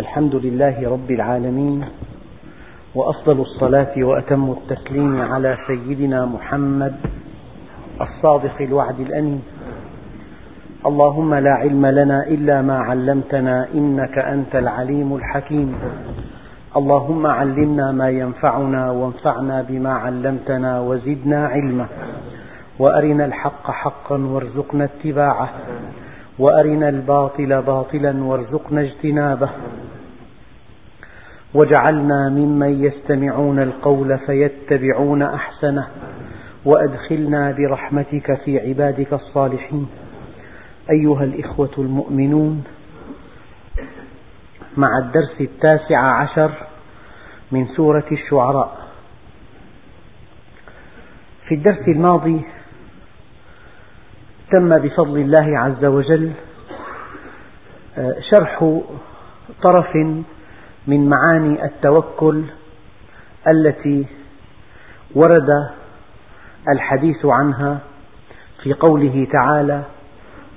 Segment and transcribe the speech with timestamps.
[0.00, 1.84] الحمد لله رب العالمين
[2.94, 6.94] وأفضل الصلاة وأتم التسليم على سيدنا محمد
[8.00, 9.42] الصادق الوعد الأمين.
[10.86, 15.78] اللهم لا علم لنا إلا ما علمتنا إنك أنت العليم الحكيم.
[16.76, 21.86] اللهم علمنا ما ينفعنا وانفعنا بما علمتنا وزدنا علما.
[22.78, 25.48] وأرنا الحق حقا وارزقنا اتباعه.
[26.38, 29.50] وأرنا الباطل باطلا وارزقنا اجتنابه.
[31.54, 35.86] واجعلنا ممن يستمعون القول فيتبعون أحسنه
[36.64, 39.88] وأدخلنا برحمتك في عبادك الصالحين.
[40.90, 42.64] أيها الإخوة المؤمنون
[44.76, 46.52] مع الدرس التاسع عشر
[47.52, 48.78] من سورة الشعراء.
[51.48, 52.40] في الدرس الماضي
[54.52, 56.32] تم بفضل الله عز وجل
[58.30, 58.80] شرح
[59.62, 59.86] طرف
[60.86, 62.44] من معاني التوكل
[63.48, 64.06] التي
[65.14, 65.70] ورد
[66.68, 67.78] الحديث عنها
[68.62, 69.82] في قوله تعالى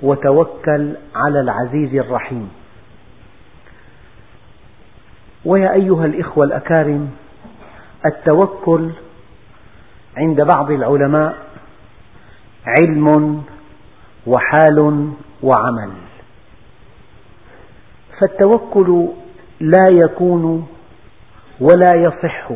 [0.02, 2.50] وتوكل على العزيز الرحيم.
[5.44, 7.10] ويا أيها الإخوة الأكارم
[8.06, 8.90] التوكل
[10.16, 11.36] عند بعض العلماء
[12.66, 13.42] علم
[14.26, 15.10] وحال
[15.42, 15.92] وعمل.
[18.20, 19.08] فالتوكل
[19.64, 20.68] لا يكون
[21.60, 22.50] ولا يصح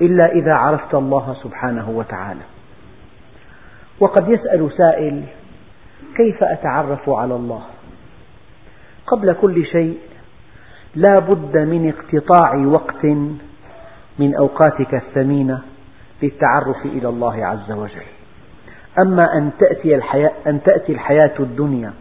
[0.00, 2.40] إلا إذا عرفت الله سبحانه وتعالى.
[4.00, 5.22] وقد يسأل سائل
[6.16, 7.62] كيف أتعرف على الله؟
[9.06, 9.98] قبل كل شيء
[10.94, 13.04] لا بد من اقتطاع وقت
[14.18, 15.62] من أوقاتك الثمينة
[16.22, 18.06] للتعرف إلى الله عز وجل.
[18.98, 21.92] أما أن تأتي الحياة, أن تأتي الحياة الدنيا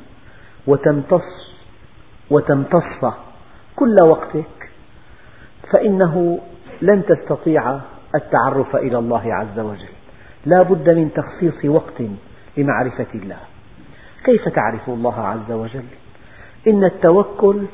[0.68, 1.56] وتمتص
[2.30, 3.14] وتمتص
[3.76, 4.70] كل وقتك
[5.74, 6.40] فإنه
[6.82, 7.80] لن تستطيع
[8.16, 9.94] التعرف إلى الله عز وجل.
[10.46, 12.02] لا بد من تخصيص وقت
[12.58, 13.38] لمعرفة الله.
[14.26, 15.86] كيف تعرف الله عز وجل؟
[16.68, 17.66] إن التوكل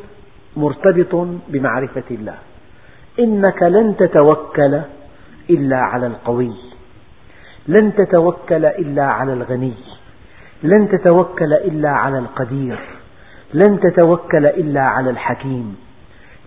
[0.57, 2.35] مرتبط بمعرفة الله.
[3.19, 4.81] إنك لن تتوكل
[5.49, 6.55] إلا على القوي.
[7.67, 9.73] لن تتوكل إلا على الغني.
[10.63, 12.79] لن تتوكل إلا على القدير.
[13.53, 15.88] لن تتوكل إلا على الحكيم.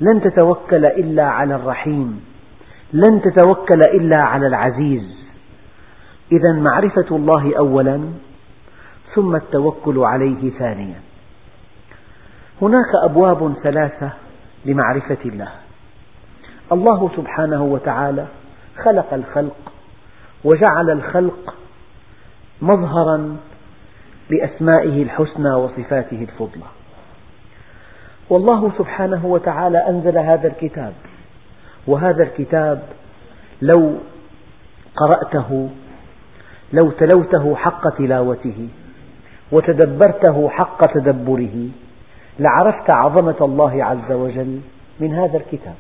[0.03, 2.25] لن تتوكل إلا على الرحيم
[2.93, 5.03] لن تتوكل إلا على العزيز.
[6.33, 8.01] إذا معرفة الله أولا
[9.15, 11.01] ثم التوكل عليه ثانيا.
[12.63, 14.13] هناك أبواب ثلاثة
[14.65, 15.53] لمعرفة الله.
[16.73, 18.27] الله سبحانه وتعالى
[18.85, 19.73] خلق الخلق
[20.45, 21.55] وجعل الخلق
[22.63, 23.37] مظهرا
[24.31, 26.82] لأسمائه الحسنى وصفاته الفضلى.
[28.31, 30.93] والله سبحانه وتعالى أنزل هذا الكتاب.
[31.87, 32.83] وهذا الكتاب
[33.63, 33.95] لو
[34.97, 35.69] قرأته
[36.73, 38.69] لو تلوته حق تلاوته
[39.53, 41.69] وتدبرته حق تدبره
[42.39, 44.61] لعرفت عظمة الله عز وجل
[45.01, 45.75] من هذا الكتاب.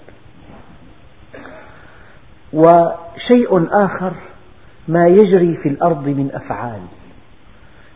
[2.52, 4.12] وشيء آخر
[4.88, 6.80] ما يجري في الأرض من أفعال.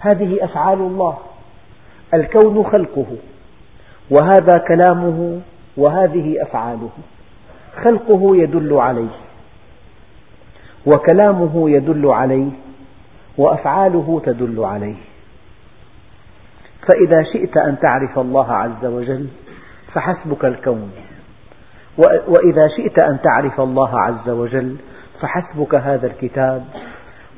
[0.00, 1.18] هذه أفعال الله.
[2.14, 3.06] الكون خلقه.
[4.10, 5.40] وهذا كلامه
[5.76, 6.90] وهذه أفعاله.
[7.84, 9.16] خلقه يدل عليه
[10.86, 12.50] وكلامه يدل عليه
[13.38, 14.96] وأفعاله تدل عليه.
[16.88, 19.28] فإذا شئت أن تعرف الله عز وجل
[19.92, 20.92] فحسبك الكون.
[22.28, 24.76] وإذا شئت أن تعرف الله عز وجل
[25.20, 26.64] فحسبك هذا الكتاب.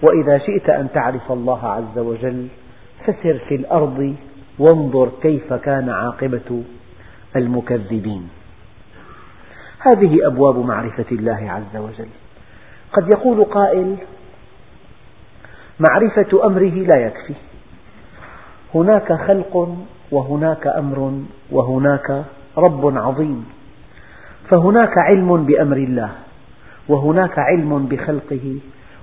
[0.02, 2.48] وإذا شئت أن تعرف الله عز وجل
[3.06, 4.14] فسر في الأرض
[4.58, 6.62] وانظر كيف كان عاقبة
[7.36, 8.28] المكذبين.
[9.78, 12.08] هذه أبواب معرفة الله عز وجل.
[12.92, 13.96] قد يقول قائل
[15.80, 17.34] معرفة أمره لا يكفي.
[18.74, 19.76] هناك خلق
[20.10, 22.24] وهناك أمر وهناك
[22.56, 23.48] رب عظيم.
[24.50, 26.12] فهناك علم بأمر الله
[26.88, 28.58] وهناك علم بخلقه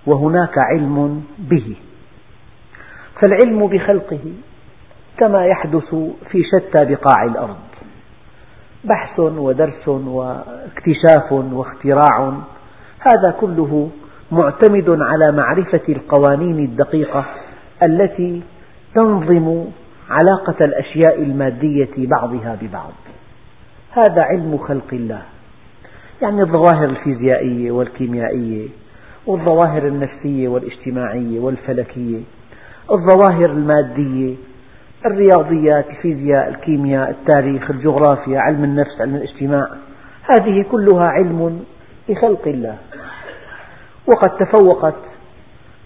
[0.05, 1.75] وهناك علم به.
[3.19, 4.33] فالعلم بخلقه
[5.17, 5.95] كما يحدث
[6.31, 7.55] في شتى بقاع الأرض.
[8.83, 12.33] بحث ودرس واكتشاف واختراع
[12.99, 13.89] هذا كله
[14.31, 17.25] معتمد على معرفة القوانين الدقيقة
[17.83, 18.41] التي
[18.95, 19.65] تنظم
[20.09, 22.93] علاقة الأشياء المادية بعضها ببعض.
[23.91, 25.21] هذا علم خلق الله.
[26.21, 28.67] يعني الظواهر الفيزيائية والكيميائية
[29.27, 32.19] والظواهر النفسية والاجتماعية والفلكية
[32.91, 34.35] الظواهر المادية
[35.05, 39.67] الرياضيات الفيزياء الكيمياء التاريخ الجغرافيا علم النفس علم الاجتماع
[40.23, 41.63] هذه كلها علم
[42.09, 42.77] بخلق الله.
[44.07, 44.95] وقد تفوقت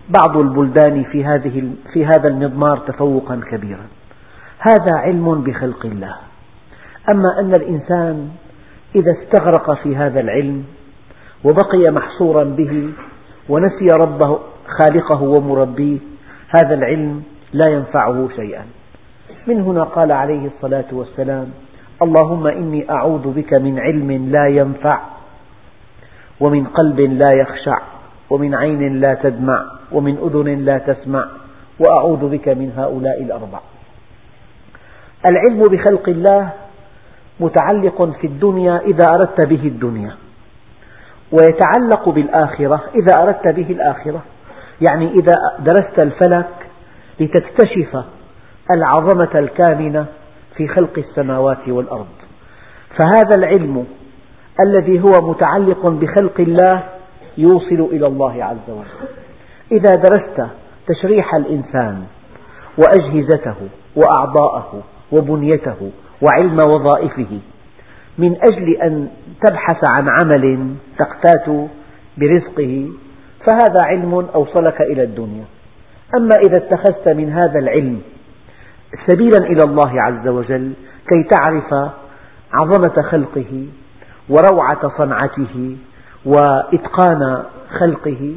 [0.09, 3.85] بعض البلدان في, هذه في هذا المضمار تفوقا كبيرا.
[4.59, 6.15] هذا علم بخلق الله.
[7.09, 8.29] أما أن الإنسان
[8.95, 10.63] إذا استغرق في هذا العلم
[11.43, 12.89] وبقي محصورا به
[13.49, 15.97] ونسي ربه خالقه ومربيه
[16.55, 17.23] هذا العلم
[17.53, 18.78] لا ينفعه شيئا.
[19.47, 21.47] من هنا قال عليه الصلاة والسلام
[22.01, 24.99] اللهم إني أعوذ بك من علم لا ينفع
[26.39, 27.79] ومن قلب لا يخشع
[28.29, 31.25] ومن عين لا تدمع ومن أذن لا تسمع
[31.79, 33.59] وأعوذ بك من هؤلاء الأربع.
[35.31, 36.49] العلم بخلق الله
[37.39, 40.13] متعلق في الدنيا إذا أردت به الدنيا
[41.31, 44.21] ويتعلق بالآخرة إذا أردت به الآخرة.
[44.81, 46.49] يعني إذا درست الفلك
[47.19, 48.03] لتكتشف
[48.71, 50.05] العظمة الكامنة
[50.55, 52.07] في خلق السماوات والأرض.
[52.97, 53.85] فهذا العلم
[54.67, 56.83] الذي هو متعلق بخلق الله
[57.37, 59.09] يوصل إلى الله عز وجل.
[59.71, 60.49] إذا درست
[60.87, 62.03] تشريح الإنسان
[62.77, 63.55] وأجهزته
[63.95, 67.39] وأعضاءه وبنيته وعلم وظائفه
[68.17, 69.07] من أجل أن
[69.47, 71.69] تبحث عن عمل تقتات
[72.17, 72.89] برزقه
[73.45, 75.45] فهذا علم أوصلك إلى الدنيا.
[76.17, 78.01] أما إذا اتخذت من هذا العلم
[79.07, 80.73] سبيلا إلى الله عز وجل
[81.07, 81.73] كي تعرف
[82.53, 83.65] عظمة خلقه
[84.29, 85.77] وروعة صنعته
[86.25, 87.43] وإتقان
[87.79, 88.35] خلقه.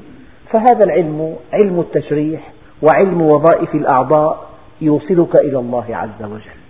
[0.51, 2.53] فهذا العلم علم التشريح
[2.83, 4.51] وعلم وظائف الأعضاء
[4.81, 6.61] يوصلك إلى الله عز وجل.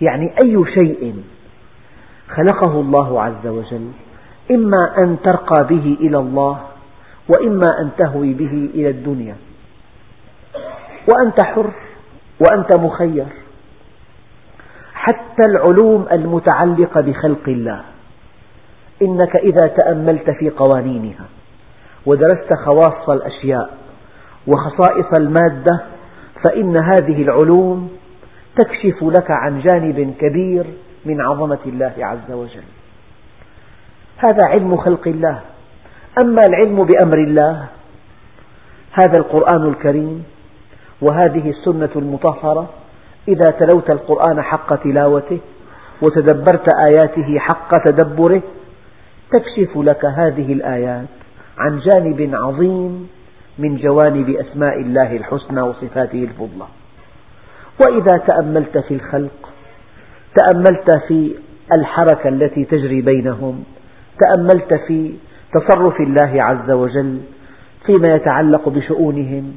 [0.00, 1.22] يعني أي شيء
[2.28, 3.90] خلقه الله عز وجل
[4.50, 6.60] إما أن ترقى به إلى الله
[7.28, 9.36] وإما أن تهوي به إلى الدنيا.
[11.12, 11.70] وأنت حر
[12.40, 13.26] وأنت مخير.
[14.94, 17.82] حتى العلوم المتعلقة بخلق الله.
[19.02, 21.24] إنك إذا تأملت في قوانينها
[22.06, 23.70] ودرست خواص الأشياء
[24.46, 25.80] وخصائص المادة
[26.42, 27.90] فإن هذه العلوم
[28.56, 30.64] تكشف لك عن جانب كبير
[31.04, 32.68] من عظمة الله عز وجل.
[34.18, 35.40] هذا علم خلق الله.
[36.22, 37.66] أما العلم بأمر الله
[38.92, 40.24] هذا القرآن الكريم
[41.00, 42.68] وهذه السنة المطهرة
[43.28, 45.38] إذا تلوت القرآن حق تلاوته
[46.02, 48.42] وتدبرت آياته حق تدبره
[49.32, 51.06] تكشف لك هذه الآيات
[51.58, 53.08] عن جانب عظيم
[53.58, 56.66] من جوانب أسماء الله الحسنى وصفاته الفضلى.
[57.86, 59.50] وإذا تأملت في الخلق
[60.34, 61.34] تأملت في
[61.78, 63.64] الحركة التي تجري بينهم
[64.20, 65.14] تأملت في
[65.54, 67.20] تصرف الله عز وجل
[67.86, 69.56] فيما يتعلق بشؤونهم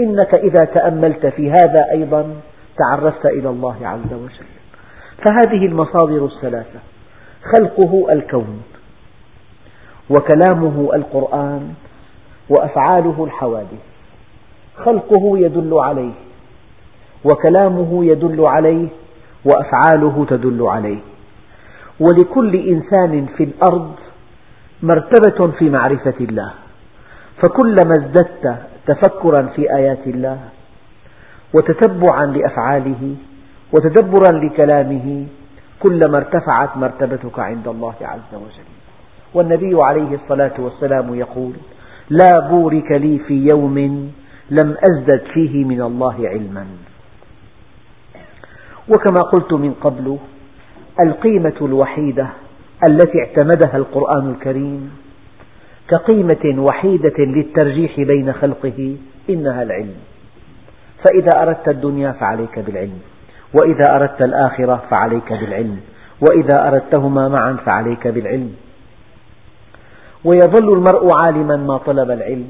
[0.00, 2.34] إنك إذا تأملت في هذا أيضا
[2.78, 4.46] تعرفت إلى الله عز وجل.
[5.24, 6.80] فهذه المصادر الثلاثة.
[7.56, 8.62] خلقه الكون
[10.10, 11.74] وكلامه القرآن
[12.48, 13.82] وأفعاله الحوادث.
[14.76, 16.12] خلقه يدل عليه
[17.24, 18.88] وكلامه يدل عليه
[19.44, 20.98] وأفعاله تدل عليه.
[22.00, 23.94] ولكل إنسان في الأرض
[24.82, 26.52] مرتبة في معرفة الله.
[27.42, 28.56] فكلما ازددت
[28.86, 30.38] تفكرا في آيات الله
[31.54, 33.16] وتتبعا لأفعاله
[33.72, 35.26] وتدبرا لكلامه
[35.80, 38.68] كلما ارتفعت مرتبتك عند الله عز وجل.
[39.34, 41.52] والنبي عليه الصلاة والسلام يقول
[42.10, 43.78] لا بورك لي في يوم
[44.50, 46.66] لم أزدد فيه من الله علما.
[48.88, 50.18] وكما قلت من قبل
[51.00, 52.26] القيمة الوحيدة
[52.88, 54.90] التي اعتمدها القرآن الكريم
[55.88, 58.96] كقيمة وحيدة للترجيح بين خلقه
[59.30, 59.94] إنها العلم.
[61.04, 62.98] فإذا أردت الدنيا فعليك بالعلم
[63.60, 65.80] وإذا أردت الآخرة فعليك بالعلم
[66.20, 68.54] وإذا أردتهما معا فعليك بالعلم.
[70.24, 72.46] ويظل المرء عالما ما طلب العلم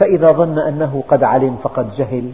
[0.00, 2.32] فإذا ظن أنه قد علم فقد جهل.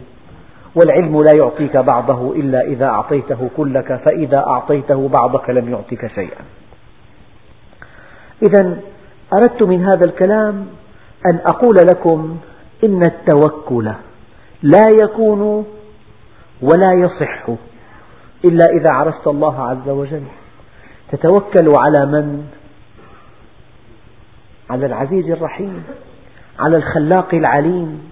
[0.75, 6.43] والعلم لا يعطيك بعضه إلا إذا أعطيته كلك فإذا أعطيته بعضك لم يعطك شيئا.
[8.43, 8.77] إذا
[9.33, 10.67] أردت من هذا الكلام
[11.25, 12.37] أن أقول لكم
[12.83, 13.91] إن التوكل
[14.63, 15.65] لا يكون
[16.61, 17.49] ولا يصح
[18.45, 20.23] إلا إذا عرفت الله عز وجل
[21.11, 22.45] تتوكل على من؟
[24.69, 25.83] على العزيز الرحيم
[26.59, 28.09] على الخلاق العليم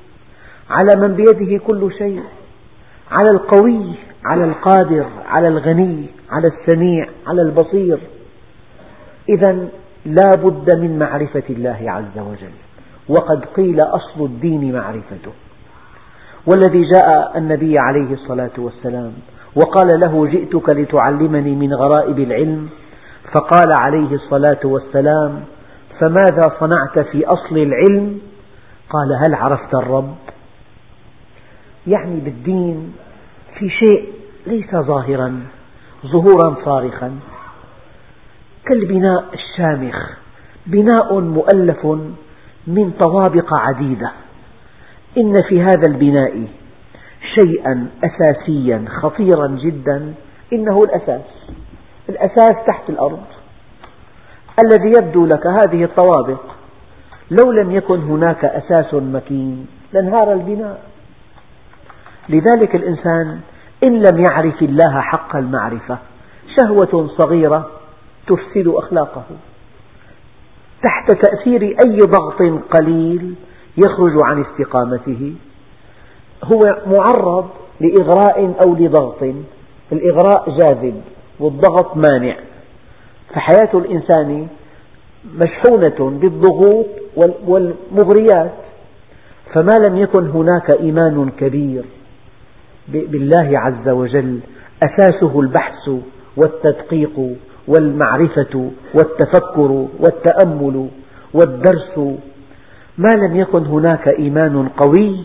[0.69, 2.23] على من بيده كل شيء
[3.11, 7.99] على القوي على القادر على الغني على السميع على البصير
[9.29, 9.67] إذا
[10.05, 12.53] لا بد من معرفة الله عز وجل.
[13.09, 15.31] وقد قيل أصل الدين معرفته.
[16.47, 19.13] والذي جاء النبي عليه الصلاة والسلام
[19.55, 22.69] وقال له جئتك لتعلمني من غرائب العلم
[23.33, 25.43] فقال عليه الصلاة والسلام
[25.99, 28.19] فماذا صنعت في أصل العلم؟
[28.89, 30.15] قال هل عرفت الرب؟
[31.87, 32.93] يعني بالدين
[33.59, 34.09] في شيء
[34.47, 35.39] ليس ظاهرا
[36.05, 37.19] ظهورا صارخا
[38.65, 39.95] كالبناء الشامخ
[40.67, 41.85] بناء مؤلف
[42.67, 44.11] من طوابق عديدة.
[45.17, 46.47] إن في هذا البناء
[47.35, 50.13] شيئا أساسيا خطيرا جدا
[50.53, 51.21] إنه الأساس
[52.09, 53.23] الأساس تحت الأرض.
[54.63, 56.41] الذي يبدو لك هذه الطوابق
[57.31, 60.83] لو لم يكن هناك أساس مكين لانهار البناء.
[62.29, 63.39] لذلك الإنسان
[63.83, 65.97] إن لم يعرف الله حق المعرفة
[66.59, 67.71] شهوة صغيرة
[68.27, 69.23] تفسد أخلاقه.
[70.83, 72.41] تحت تأثير أي ضغط
[72.77, 73.35] قليل
[73.77, 75.33] يخرج عن استقامته.
[76.43, 77.49] هو معرض
[77.79, 79.23] لإغراء أو لضغط.
[79.91, 81.01] الإغراء جاذب
[81.39, 82.35] والضغط مانع.
[83.33, 84.47] فحياة الإنسان
[85.35, 86.87] مشحونة بالضغوط
[87.47, 88.51] والمغريات.
[89.53, 91.83] فما لم يكن هناك إيمان كبير
[92.87, 94.39] بالله عز وجل
[94.83, 95.89] أساسه البحث
[96.37, 97.35] والتدقيق
[97.71, 100.89] والمعرفة والتفكر والتأمل
[101.33, 101.97] والدرس.
[102.97, 105.23] ما لم يكن هناك إيمان قوي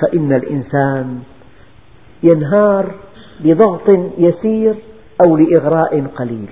[0.00, 1.18] فإن الإنسان
[2.22, 2.94] ينهار
[3.40, 4.74] بضغط يسير
[5.26, 6.48] أو لإغراء قليل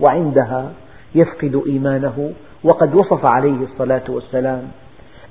[0.00, 0.72] وعندها
[1.14, 2.32] يفقد إيمانه.
[2.64, 4.62] وقد وصف عليه الصلاة والسلام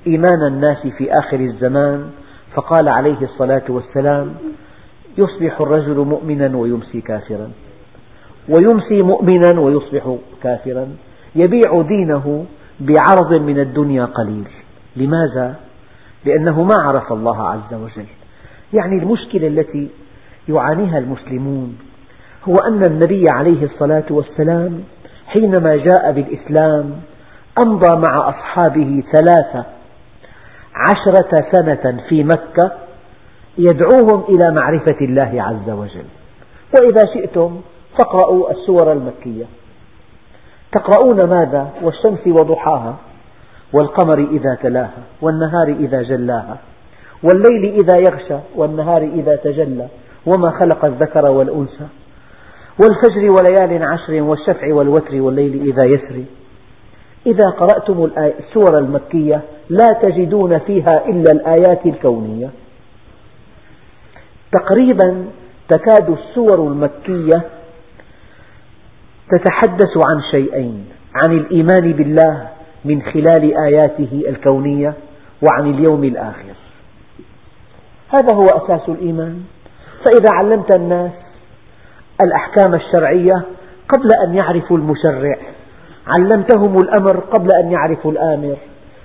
[0.08, 2.10] إيمان الناس في آخر الزمان
[2.54, 4.36] فقال عليه الصلاة والسلام
[5.18, 7.52] يصبح الرجل مؤمنا ويمسي كافرا.
[8.58, 10.88] ويمسي مؤمنا ويصبح كافرا.
[11.36, 12.46] يبيع دينه
[12.80, 14.48] بعرض من الدنيا قليل.
[14.96, 15.56] لماذا؟
[16.26, 18.06] لأنه ما عرف الله عز وجل.
[18.74, 19.90] يعني المشكلة التي
[20.50, 21.78] يعانيها المسلمون
[22.50, 24.84] هو أن النبي عليه الصلاة والسلام
[25.28, 26.92] حينما جاء بالإسلام
[27.66, 29.66] أمضى مع أصحابه ثلاثة
[30.76, 32.72] عشرة سنة في مكة
[33.58, 36.06] يدعوهم إلى معرفة الله عز وجل.
[36.76, 37.62] وإذا شئتم
[37.98, 39.46] فاقرأوا السور المكية.
[40.72, 42.96] تقرؤون ماذا؟ والشمس وضحاها
[43.74, 46.58] والقمر إذا تلاها والنهار إذا جلاها
[47.24, 49.88] والليل إذا يغشى والنهار إذا تجلى
[50.26, 51.88] وما خلق الذكر والأنثى
[52.80, 56.26] والفجر وليال عشر والشفع والوتر والليل إذا يسري
[57.26, 62.50] إذا قرأتم السور المكية لا تجدون فيها إلا الآيات الكونية.
[64.52, 65.26] تقريبا
[65.70, 67.44] تكاد السور المكية
[69.32, 70.86] تتحدث عن شيئين
[71.16, 72.48] عن الإيمان بالله
[72.86, 74.94] من خلال آياته الكونية
[75.42, 76.56] وعن اليوم الآخر.
[78.10, 79.44] هذا هو أساس الإيمان.
[80.06, 81.12] فإذا علمت الناس
[82.22, 83.42] الأحكام الشرعية
[83.90, 85.36] قبل أن يعرفوا المشرع
[86.08, 88.58] علمتهم الأمر قبل أن يعرفوا الآمر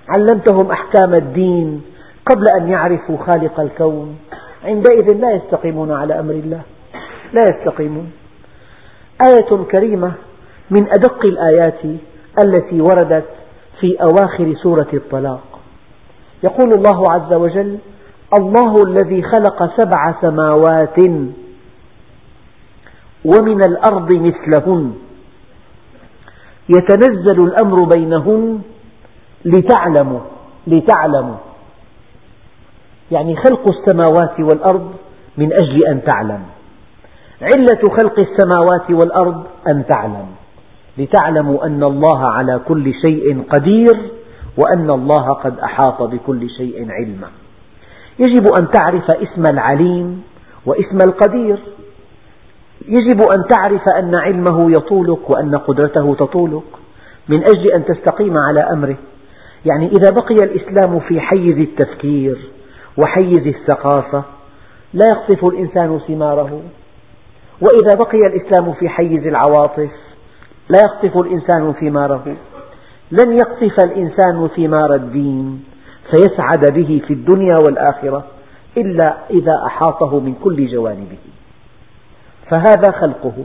[0.09, 1.83] علمتهم أحكام الدين
[2.27, 4.19] قبل أن يعرفوا خالق الكون
[4.65, 6.61] عندئذ لا يستقيمون على أمر الله.
[7.33, 8.13] لا يستقيمون.
[9.23, 10.13] آية كريمة
[10.71, 11.81] من أدق الآيات
[12.45, 13.29] التي وردت
[13.81, 15.59] في أواخر سورة الطلاق.
[16.43, 17.79] يقول الله عز وجل
[18.41, 20.99] الله الذي خلق سبع سماوات
[23.25, 24.95] ومن الأرض مثلهن.
[26.69, 28.61] يتنزل الأمر بينهن
[29.45, 30.21] لتعلموا
[30.67, 31.37] لتعلموا.
[33.11, 34.95] يعني خلق السماوات والأرض
[35.37, 36.43] من أجل أن تعلم.
[37.43, 40.27] علة خلق السماوات والأرض أن تعلم.
[40.99, 44.11] لتعلموا أن الله على كل شيء قدير
[44.57, 47.29] وأن الله قد أحاط بكل شيء علما.
[48.19, 50.23] يجب أن تعرف اسم العليم
[50.67, 51.59] واسم القدير.
[52.89, 56.63] يجب أن تعرف أن علمه يطولك وأن قدرته تطولك
[57.29, 58.97] من أجل أن تستقيم على أمره.
[59.65, 62.39] يعني إذا بقي الإسلام في حيز التفكير
[62.99, 64.23] وحيز الثقافة
[64.95, 66.61] لا يقطف الإنسان ثماره.
[67.61, 69.91] وإذا بقي الإسلام في حيز العواطف
[70.69, 72.37] لا يقطف الإنسان ثماره
[73.11, 75.65] لن يقطف الإنسان ثمار الدين
[76.11, 78.25] فيسعد به في الدنيا والآخرة
[78.77, 81.19] إلا إذا أحاطه من كل جوانبه.
[82.51, 83.45] فهذا خلقه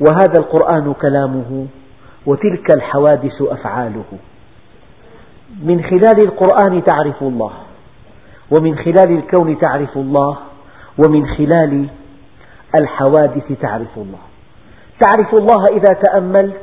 [0.00, 1.66] وهذا القرآن كلامه
[2.26, 4.04] وتلك الحوادث أفعاله.
[5.62, 7.52] من خلال القرآن تعرف الله
[8.50, 10.38] ومن خلال الكون تعرف الله
[10.98, 11.88] ومن خلال
[12.80, 14.18] الحوادث تعرف الله.
[15.00, 16.60] تعرف الله إذا تأملت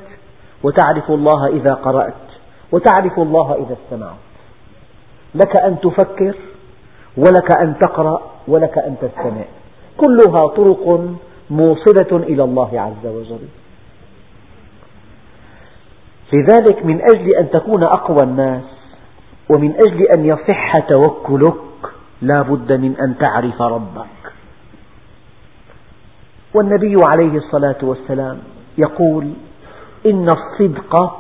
[0.63, 2.13] وتعرف الله إذا قرأت
[2.71, 4.15] وتعرف الله إذا استمعت.
[5.35, 6.35] لك أن تفكر
[7.17, 9.45] ولك أن تقرأ ولك أن تستمع.
[9.97, 11.15] كلها طرق
[11.49, 13.47] موصلة إلى الله عز وجل.
[16.33, 18.63] لذلك من أجل أن تكون أقوى الناس
[19.49, 21.55] ومن أجل أن يصح توكلك
[22.21, 24.18] لا بد من أن تعرف ربك.
[26.53, 28.39] والنبي عليه الصلاة والسلام
[28.77, 29.31] يقول
[30.05, 31.17] إن الصدق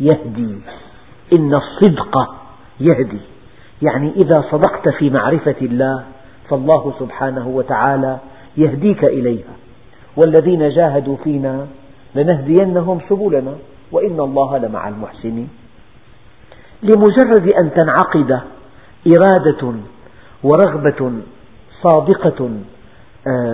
[0.00, 0.56] يهدي
[1.32, 2.34] إن الصدق
[2.80, 3.20] يهدي.
[3.82, 6.04] يعني إذا صدقت في معرفة الله
[6.48, 8.18] فالله سبحانه وتعالى
[8.56, 9.54] يهديك إليها.
[10.16, 11.66] والذين جاهدوا فينا
[12.14, 13.54] لنهدينهم سبلنا
[13.92, 15.48] وإن الله لمع المحسنين.
[16.82, 18.40] لمجرد أن تنعقد
[19.06, 19.74] إرادة
[20.42, 21.12] ورغبة
[21.82, 22.50] صادقة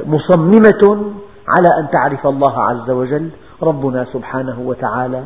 [0.07, 1.13] مصممة
[1.49, 3.31] على أن تعرف الله عز وجل.
[3.63, 5.25] ربنا سبحانه وتعالى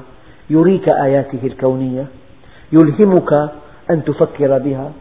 [0.51, 2.07] يريك آياته الكونية
[2.73, 3.33] يلهمك
[3.91, 4.93] أن تفكر بها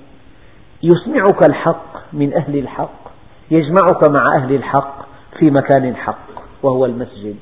[0.83, 2.99] يسمعك الحق من أهل الحق
[3.51, 5.05] يجمعك مع أهل الحق
[5.39, 6.29] في مكان الحق
[6.63, 7.35] وهو المسجد.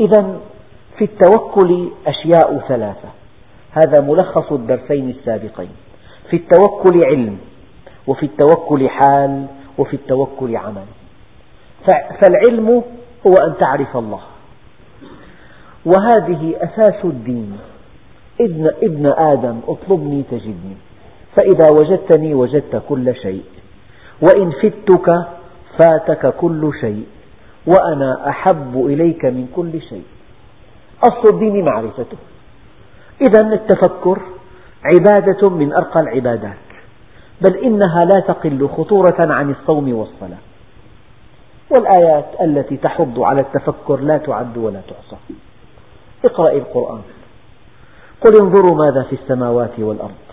[0.00, 0.38] إذا
[0.98, 3.08] في التوكل أشياء ثلاثة.
[3.72, 5.70] هذا ملخص الدرسين السابقين.
[6.30, 7.38] في التوكل علم
[8.06, 9.46] وفي التوكل حال
[9.78, 10.84] وفي التوكل عمل.
[12.22, 12.82] فالعلم
[13.26, 14.20] هو أن تعرف الله.
[15.86, 17.58] وهذه أساس الدين.
[18.40, 20.76] ابن, ابن آدم اطلبني تجدني.
[21.36, 23.44] فإذا وجدتني وجدت كل شيء.
[24.22, 25.26] وإن فتك
[25.78, 27.06] فاتك كل شيء.
[27.66, 30.04] وأنا أحب إليك من كل شيء.
[31.04, 32.16] أصل الدين معرفته.
[33.28, 34.20] إذا التفكر
[34.84, 36.65] عبادة من أرقى العبادات.
[37.40, 40.38] بل إنها لا تقل خطورة عن الصوم والصلاة.
[41.70, 45.16] والآيات التي تحض على التفكر لا تعد ولا تحصى
[46.24, 47.00] اقرأ القرآن.
[48.20, 50.26] قل انظروا ماذا في السماوات والأرض.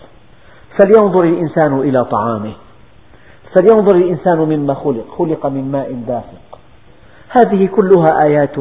[0.78, 2.52] فلينظر الإنسان إلى طعامه.
[3.54, 5.04] فلينظر الإنسان مما خلق.
[5.18, 6.58] خلق من ماء دافق.
[7.30, 8.56] هذه كلها آيات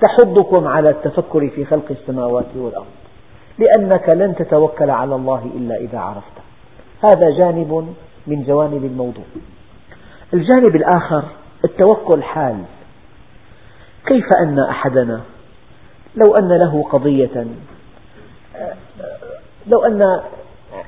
[0.00, 2.86] تحضكم على التفكر في خلق السماوات والأرض.
[3.58, 6.49] لأنك لن تتوكل على الله إلا إذا عرفته.
[7.02, 7.94] هذا جانب
[8.26, 9.24] من جوانب الموضوع.
[10.34, 11.22] الجانب الآخر
[11.64, 12.56] التوكل حال
[14.06, 15.20] كيف أن أحدنا
[16.16, 17.46] لو أن له قضية
[19.66, 20.20] لو أن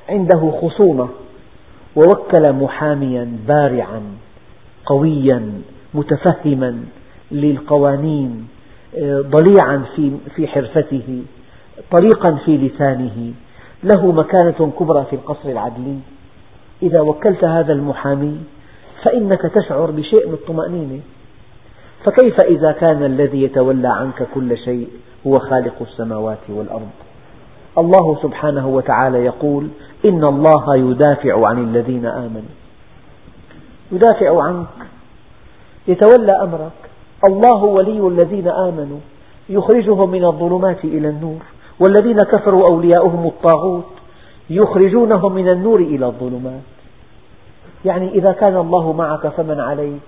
[0.09, 1.09] عنده خصومة
[1.95, 4.01] ووكل محاميا بارعا
[4.85, 5.61] قويا
[5.93, 6.83] متفهما
[7.31, 8.47] للقوانين
[9.05, 9.85] ضليعا
[10.35, 11.23] في حرفته
[11.91, 13.33] طليقا في لسانه
[13.83, 15.99] له مكانة كبرى في القصر العدلي
[16.83, 18.37] إذا وكلت هذا المحامي
[19.03, 20.99] فإنك تشعر بشيء من الطمأنينة
[22.05, 24.87] فكيف إذا كان الذي يتولى عنك كل شيء
[25.27, 26.89] هو خالق السماوات والأرض؟
[27.77, 29.67] الله سبحانه وتعالى يقول
[30.05, 32.53] إن الله يدافع عن الذين آمنوا.
[33.91, 34.67] يدافع عنك
[35.87, 36.71] يتولى أمرك.
[37.25, 38.99] الله ولي الذين آمنوا.
[39.49, 41.41] يخرجهم من الظلمات إلى النور.
[41.79, 43.85] والذين كفروا أولياؤهم الطاغوت
[44.49, 46.61] يخرجونهم من النور إلى الظلمات.
[47.85, 50.01] يعني إذا كان الله معك فمن عليك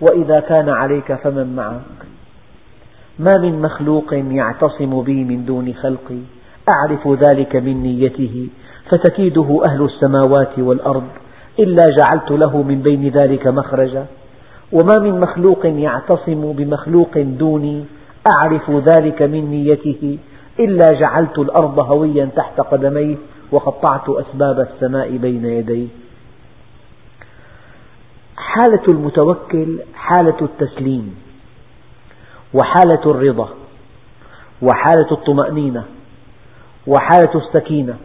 [0.00, 2.06] وإذا كان عليك فمن معك.
[3.18, 6.20] ما من مخلوق يعتصم بي من دون خلقي
[6.74, 8.48] أعرف ذلك من نيته
[8.90, 11.08] فتكيده أهل السماوات والأرض
[11.58, 14.06] إلا جعلت له من بين ذلك مخرجا.
[14.72, 17.84] وما من مخلوق يعتصم بمخلوق دوني
[18.32, 20.18] أعرف ذلك من نيته
[20.58, 23.16] إلا جعلت الأرض هويا تحت قدميه
[23.52, 25.88] وقطعت أسباب السماء بين يديه.
[28.36, 31.14] حالة المتوكل حالة التسليم
[32.54, 33.48] وحالة الرضا
[34.62, 35.84] وحالة الطمأنينة
[36.86, 37.96] وحالة السكينة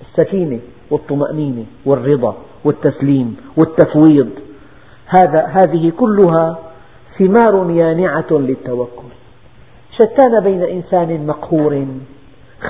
[0.00, 0.60] السكينة
[0.90, 4.30] والطمأنينة والرضا والتسليم والتفويض.
[5.06, 6.58] هذا هذه كلها
[7.18, 9.07] ثمار يانعة للتوكل.
[9.98, 11.86] شتان بين إنسان مقهور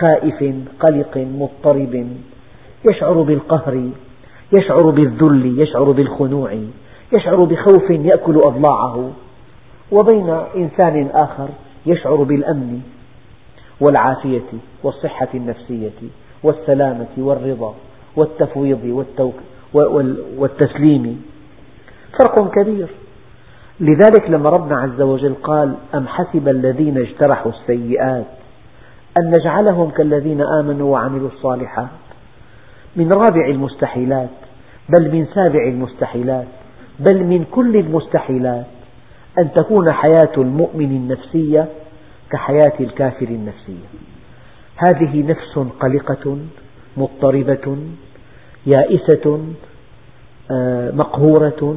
[0.01, 2.07] خائف قلق مضطرب.
[2.85, 3.91] يشعر بالقهر
[4.53, 6.59] يشعر بالذل يشعر بالخنوع
[7.13, 9.11] يشعر بخوف يأكل أضلاعه.
[9.93, 11.49] وبين إنسان آخر
[11.87, 12.81] يشعر بالأمن
[13.81, 14.51] والعافية
[14.83, 16.01] والصحة النفسية
[16.43, 17.75] والسلامة والرضا
[18.17, 19.05] والتفويض
[20.39, 21.23] والتسليم.
[22.19, 22.89] فرق كبير.
[23.81, 28.27] لذلك لما ربنا عز وجل قال أم حسب الذين اجترحوا السيئات؟
[29.19, 31.89] أن نجعلهم كالذين آمنوا وعملوا الصالحات.
[32.97, 34.29] من رابع المستحيلات
[34.89, 36.47] بل من سابع المستحيلات
[36.99, 38.67] بل من كل المستحيلات
[39.39, 41.69] أن تكون حياة المؤمن النفسية
[42.31, 43.89] كحياة الكافر النفسية.
[44.77, 46.39] هذه نفس قلقة
[46.97, 47.77] مضطربة
[48.67, 49.41] يائسة
[50.51, 51.77] آه، مقهورة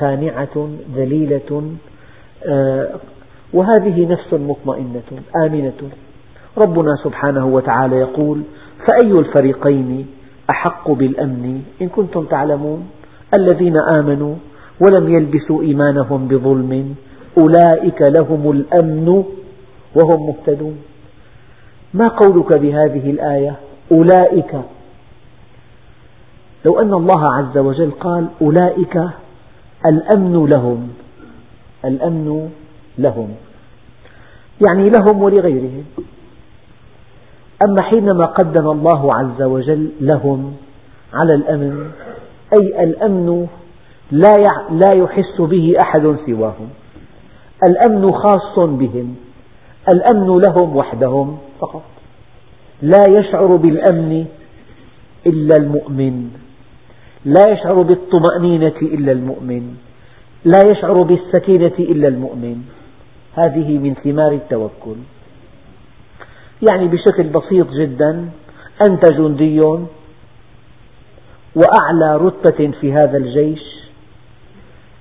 [0.00, 1.72] خانعة ذليلة
[2.46, 2.88] آه،
[3.52, 5.10] وهذه نفس مطمئنة
[5.46, 5.80] آمنة.
[6.58, 8.42] ربنا سبحانه وتعالى يقول
[8.86, 10.06] فأي الفريقين
[10.50, 12.88] أحق بالأمن؟ إن كنتم تعلمون
[13.34, 14.34] الذين آمنوا
[14.80, 16.94] ولم يلبسوا إيمانهم بظلم
[17.38, 19.08] أولئك لهم الأمن
[19.94, 20.76] وهم مهتدون.
[21.94, 23.54] ما قولك بهذه الآية؟
[23.92, 24.54] أولئك.
[26.66, 29.00] لو أن الله عز وجل قال أولئك
[29.86, 30.88] الأمن لهم.
[31.84, 32.50] الأمن
[32.98, 33.34] لهم.
[34.66, 35.84] يعني لهم ولغيرهم.
[37.62, 40.56] أما حينما قدم الله عز وجل لهم
[41.14, 41.90] على الأمن
[42.60, 43.46] أي الأمن
[44.10, 46.68] لا يحس به أحد سواهم.
[47.68, 49.16] الأمن خاص بهم.
[49.94, 51.82] الأمن لهم وحدهم فقط.
[52.82, 54.26] لا يشعر بالأمن
[55.26, 56.30] إلا المؤمن.
[57.24, 59.76] لا يشعر بالطمأنينة إلا المؤمن.
[60.44, 62.62] لا يشعر بالسكينة إلا المؤمن.
[63.34, 64.96] هذه من ثمار التوكل.
[66.70, 68.28] يعني بشكل بسيط جدا
[68.88, 69.60] أنت جندي
[71.54, 73.62] وأعلى رتبة في هذا الجيش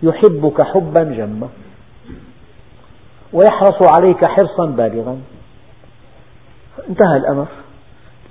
[0.03, 1.49] يحبك حبا جما
[3.33, 5.17] ويحرص عليك حرصا بالغا.
[6.89, 7.47] انتهى الأمر.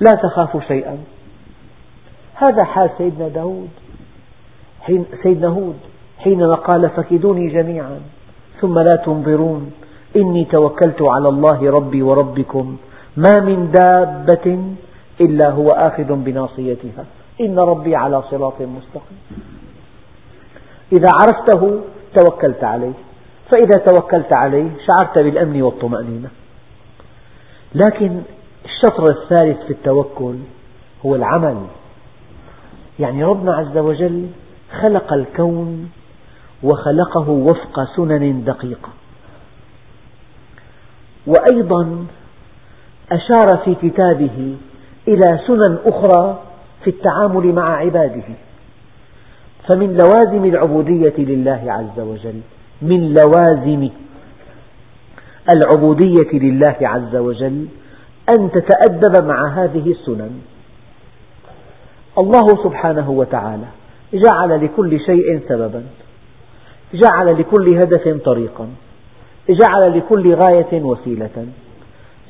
[0.00, 0.98] لا تخاف شيئا.
[2.38, 3.68] هذا حال سيدنا داود.
[4.80, 5.76] حين سيدنا هود
[6.18, 8.00] حينما قال فكدوني جميعا
[8.60, 9.72] ثم لا تنظرون
[10.16, 12.76] إني توكلت على الله ربي وربكم
[13.16, 14.58] ما من دابة
[15.20, 17.04] إلا هو آخذ بناصيتها.
[17.40, 19.18] إن ربي على صراط مستقيم.
[20.92, 21.80] إذا عرفته
[22.14, 22.92] توكلت عليه.
[23.50, 26.28] فإذا توكلت عليه شعرت بالأمن والطمأنينة.
[27.74, 28.20] لكن
[28.64, 30.34] الشطر الثالث في التوكل
[31.06, 31.56] هو العمل.
[33.00, 34.26] يعني ربنا عز وجل
[34.82, 35.90] خلق الكون
[36.62, 38.88] وخلقه وفق سنن دقيقة.
[41.26, 42.06] وأيضا
[43.12, 44.56] أشار في كتابه
[45.08, 46.42] إلى سنن أخرى
[46.84, 48.28] في التعامل مع عباده.
[49.68, 52.40] فمن لوازم العبودية لله عز وجل
[52.82, 53.88] من لوازم
[55.54, 57.66] العبودية لله عز وجل
[58.30, 60.40] أن تتأدب مع هذه السنن.
[62.18, 63.66] الله سبحانه وتعالى
[64.14, 65.82] جعل لكل شيء سببا
[66.94, 68.68] جعل لكل هدف طريقا
[69.48, 71.46] جعل لكل غاية وسيلة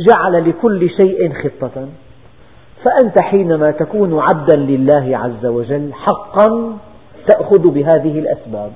[0.09, 1.88] جعل لكل شيء خطة.
[2.85, 6.77] فأنت حينما تكون عبدا لله عز وجل حقا
[7.29, 8.72] تأخذ بهذه الأسباب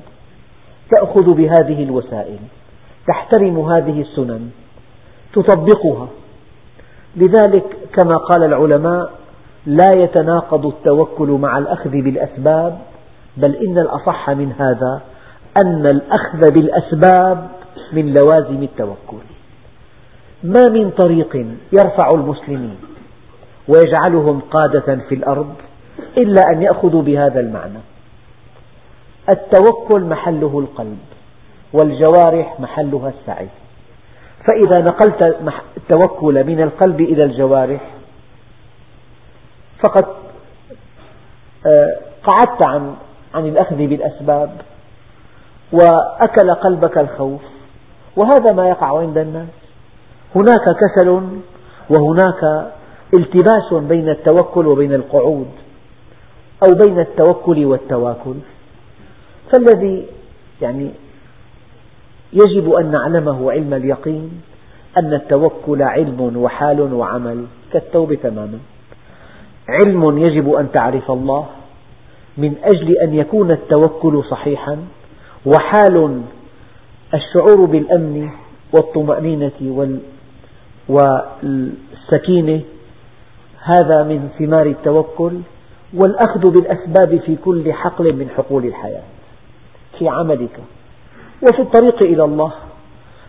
[0.90, 2.38] تأخذ بهذه الوسائل
[3.08, 4.50] تحترم هذه السنن
[5.34, 6.08] تطبقها.
[7.16, 7.64] لذلك
[7.96, 9.21] كما قال العلماء
[9.66, 12.78] لا يتناقض التوكل مع الأخذ بالأسباب
[13.36, 15.00] بل إن الأصح من هذا
[15.64, 17.48] أن الأخذ بالأسباب
[17.92, 19.24] من لوازم التوكل.
[20.44, 22.76] ما من طريق يرفع المسلمين
[23.68, 25.54] ويجعلهم قادة في الأرض
[26.18, 27.78] إلا أن يأخذوا بهذا المعنى.
[29.28, 30.98] التوكل محله القلب
[31.72, 33.48] والجوارح محلها السعي.
[34.44, 35.36] فإذا نقلت
[35.76, 37.80] التوكل من القلب إلى الجوارح
[39.82, 40.04] فقد
[41.66, 42.94] آه، قعدت عن
[43.34, 44.50] عن الأخذ بالأسباب
[45.72, 47.40] وأكل قلبك الخوف
[48.16, 49.48] وهذا ما يقع عند الناس.
[50.34, 51.28] هناك كسل
[51.90, 52.72] وهناك
[53.14, 55.50] التباس بين التوكل وبين القعود
[56.66, 58.34] أو بين التوكل والتواكل.
[59.52, 60.06] فالذي
[60.62, 60.90] يعني
[62.32, 64.42] يجب أن نعلمه علم اليقين
[64.98, 68.58] أن التوكل علم وحال وعمل كالتوبة تماما.
[69.68, 71.46] علم يجب أن تعرف الله
[72.36, 74.78] من أجل أن يكون التوكل صحيحا
[75.46, 76.22] وحال
[77.14, 78.30] الشعور بالأمن
[78.74, 79.92] والطمأنينة
[80.88, 82.60] والسكينة.
[83.62, 85.32] هذا من ثمار التوكل
[85.94, 89.02] والأخذ بالأسباب في كل حقل من حقول الحياة.
[89.98, 90.60] في عملك
[91.42, 92.52] وفي الطريق إلى الله.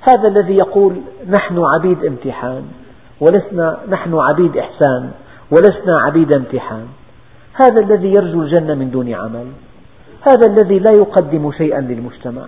[0.02, 2.64] هذا الذي يقول نحن عبيد امتحان
[3.22, 5.12] ولسنا نحن عبيد إحسان.
[5.52, 6.88] ولسنا عبيد امتحان.
[7.54, 9.48] هذا الذي يرجو الجنة من دون عمل.
[10.22, 12.46] هذا الذي لا يقدم شيئا للمجتمع.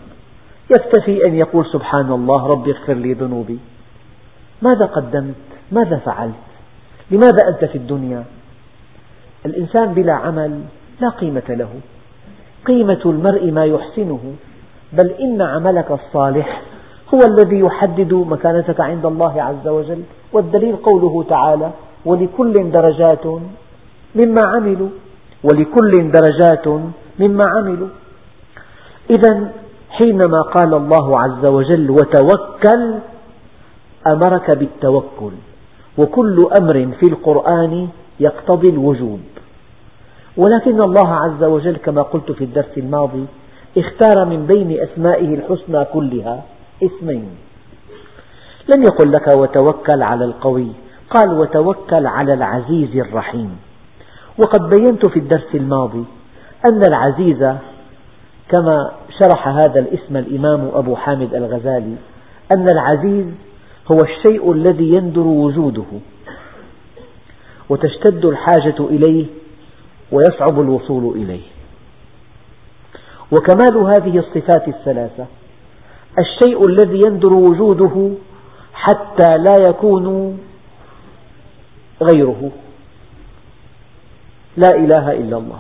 [0.72, 3.60] يكتفي أن يقول سبحان الله رب اغفر لي ذنوبي.
[4.62, 5.36] ماذا قدمت؟
[5.72, 6.46] ماذا فعلت؟
[7.12, 8.24] لماذا أنت في الدنيا؟
[9.46, 10.62] الإنسان بلا عمل
[11.02, 11.70] لا قيمة له.
[12.66, 14.34] قيمة المرء ما يحسنه.
[14.94, 16.62] بل إن عملك الصالح
[17.14, 20.04] هو الذي يحدد مكانتك عند الله عز وجل.
[20.34, 21.72] والدليل قوله تعالى
[22.06, 23.26] ولكل درجات
[24.16, 24.90] مما عملوا
[25.44, 26.68] ولكل درجات
[27.20, 27.88] مما عملوا.
[29.10, 29.52] إذا
[29.90, 32.94] حينما قال الله عز وجل وتوكل
[34.14, 35.32] أمرك بالتوكل
[35.98, 37.88] وكل أمر في القرآن
[38.20, 39.20] يقتضي الوجوب.
[40.38, 43.26] ولكن الله عز وجل كما قلت في الدرس الماضي
[43.78, 46.44] اختار من بين أسمائه الحسنى كلها
[46.84, 47.30] اسمين.
[48.70, 50.68] لم يقل لك وتوكل على القوي
[51.16, 53.58] قال وتوكل على العزيز الرحيم.
[54.38, 56.04] وقد بينت في الدرس الماضي
[56.66, 57.56] أن العزيز
[58.50, 58.92] كما
[59.24, 61.96] شرح هذا الاسم الإمام أبو حامد الغزالي
[62.52, 63.26] أن العزيز
[63.92, 65.84] هو الشيء الذي يندر وجوده
[67.70, 69.26] وتشتد الحاجة إليه
[70.12, 71.42] ويصعب الوصول إليه.
[73.32, 75.26] وكمال هذه الصفات الثلاثة
[76.20, 78.12] الشيء الذي يندر وجوده
[78.74, 80.38] حتى لا يكون
[82.02, 82.52] غيره.
[84.58, 85.60] لا إله إلا الله.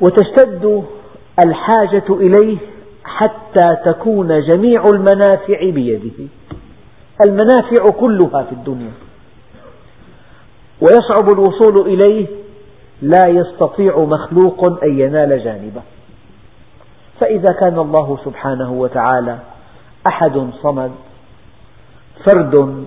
[0.00, 0.84] وتشتد
[1.46, 2.58] الحاجة إليه
[3.04, 6.28] حتى تكون جميع المنافع بيده.
[7.26, 8.92] المنافع كلها في الدنيا.
[10.80, 12.26] ويصعب الوصول إليه
[13.02, 15.82] لا يستطيع مخلوق أن ينال جانبه.
[17.20, 19.38] فإذا كان الله سبحانه وتعالى
[20.06, 20.92] أحد صمد
[22.26, 22.84] فرد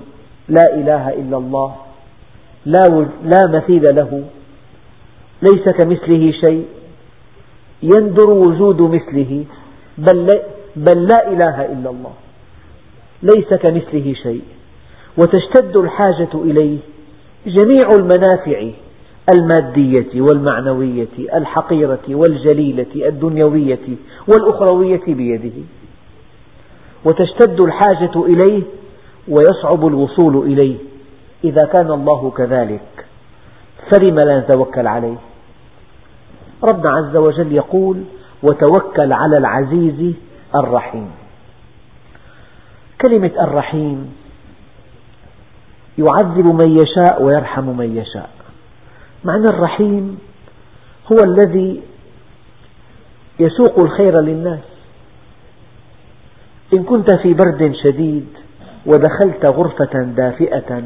[0.50, 1.76] لا إله إلا الله
[3.24, 4.24] لا مثيل له
[5.42, 6.66] ليس كمثله شيء
[7.84, 9.46] يندر وجود مثله
[9.98, 10.30] بل,
[10.76, 12.14] بل لا إله إلا الله
[13.24, 14.42] ليس كمثله شيء.
[15.18, 16.78] وتشتد الحاجة إليه
[17.48, 18.70] جميع المنافع
[19.36, 23.88] المادية والمعنوية الحقيرة والجليلة الدنيوية
[24.28, 25.58] والأخروية بيده.
[27.06, 28.64] وتشتد الحاجة إليه
[29.28, 30.78] ويصعب الوصول إليه.
[31.44, 33.06] إذا كان الله كذلك
[33.92, 35.18] فلم لا نتوكل عليه؟
[36.64, 38.04] ربنا عز وجل يقول
[38.44, 40.14] وتوكل على العزيز
[40.56, 41.12] الرحيم
[43.02, 44.16] كلمة الرحيم
[45.98, 48.30] يعذب من يشاء ويرحم من يشاء.
[49.24, 50.20] معنى الرحيم
[51.12, 51.82] هو الذي
[53.40, 54.64] يسوق الخير للناس.
[56.74, 58.28] إن كنت في برد شديد
[58.88, 60.84] ودخلت غرفة دافئة.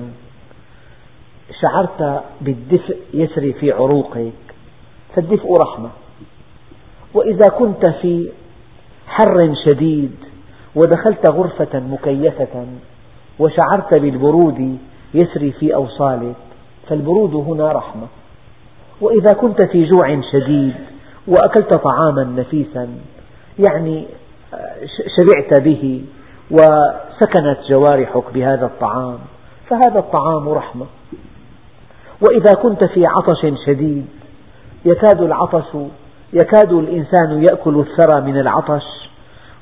[1.61, 4.31] شعرت بالدفء يسري في عروقك
[5.15, 5.89] فالدفء رحمة.
[7.13, 8.29] وإذا كنت في
[9.07, 10.15] حر شديد
[10.75, 12.65] ودخلت غرفة مكيفة
[13.39, 14.77] وشعرت بالبرود
[15.13, 16.35] يسري في أوصالك
[16.89, 18.07] فالبرود هنا رحمة.
[19.01, 20.75] وإذا كنت في جوع شديد
[21.27, 22.87] وأكلت طعاما نفيسا
[23.59, 24.05] يعني
[25.17, 26.01] شبعت به
[26.51, 29.19] وسكنت جوارحك بهذا الطعام
[29.69, 30.85] فهذا الطعام رحمة.
[32.21, 34.05] وإذا كنت في عطش شديد
[34.85, 35.77] يكاد العطش
[36.33, 38.83] يكاد الإنسان يأكل الثرى من العطش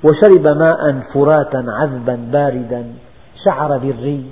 [0.04, 2.94] وشرب ماء فراتا عذبا باردا
[3.46, 4.26] شعر بالري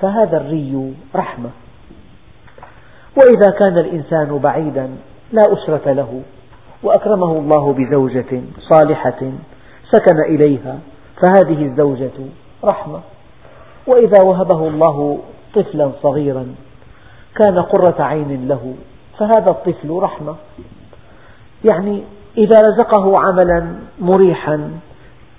[0.00, 1.50] فهذا الري رحمة.
[3.16, 4.90] وإذا كان الإنسان بعيدا
[5.32, 6.22] لا أسرة له
[6.82, 8.42] وأكرمه الله بزوجة
[8.72, 9.20] صالحة
[9.92, 10.78] سكن إليها
[11.20, 12.10] فهذه الزوجة
[12.64, 13.00] رحمة.
[13.86, 15.18] وإذا وهبه الله
[15.54, 16.46] طفلا صغيرا
[17.34, 18.74] كان قرة عين له
[19.18, 20.34] فهذا الطفل رحمة.
[21.64, 22.02] يعني
[22.38, 24.70] إذا رزقه عملا مريحا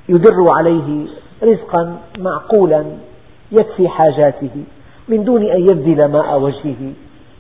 [0.10, 1.08] يدر عليه
[1.44, 2.86] رزقا معقولا
[3.52, 4.64] يكفي حاجاته
[5.08, 6.94] من دون أن يبذل ماء وجهه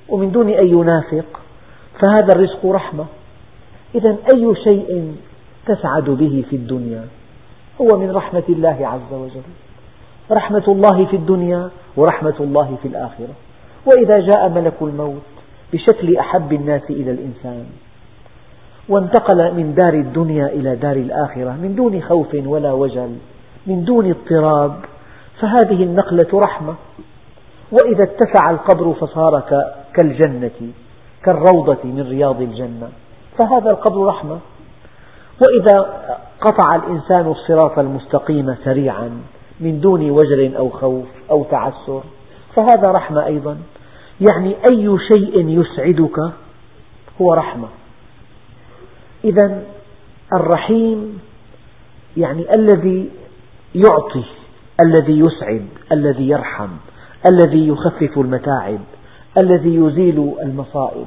[0.09, 1.39] ومن دون أن ينافق
[1.99, 3.05] فهذا الرزق رحمة.
[3.95, 5.15] إذا أي شيء
[5.65, 7.07] تسعد به في الدنيا؟
[7.81, 9.41] هو من رحمة الله عز وجل.
[10.31, 13.33] رحمة الله في الدنيا ورحمة الله في الآخرة.
[13.85, 15.21] وإذا جاء ملك الموت
[15.73, 17.65] بشكل أحب الناس إلى الإنسان
[18.89, 23.15] وانتقل من دار الدنيا إلى دار الآخرة من دون خوف ولا وجل
[23.67, 24.75] من دون اضطراب
[25.39, 26.75] فهذه النقلة رحمة.
[27.71, 29.43] وإذا اتسع القبر فصار
[29.93, 30.71] كالجنة
[31.23, 32.89] كالروضة من رياض الجنة
[33.37, 34.39] فهذا القبر رحمة.
[35.41, 35.85] وإذا
[36.41, 39.21] قطع الإنسان الصراط المستقيم سريعا
[39.59, 42.03] من دون وجل أو خوف أو تعسر.
[42.55, 43.57] فهذا رحمة أيضا.
[44.21, 46.19] يعني أي شيء يسعدك
[47.21, 47.67] هو رحمة.
[49.23, 49.63] إذا
[50.33, 51.19] الرحيم
[52.17, 53.09] يعني الذي
[53.75, 54.23] يعطي
[54.81, 56.69] الذي يسعد الذي يرحم
[57.31, 58.79] الذي يخفف المتاعب
[59.43, 61.05] الذي يزيل المصائب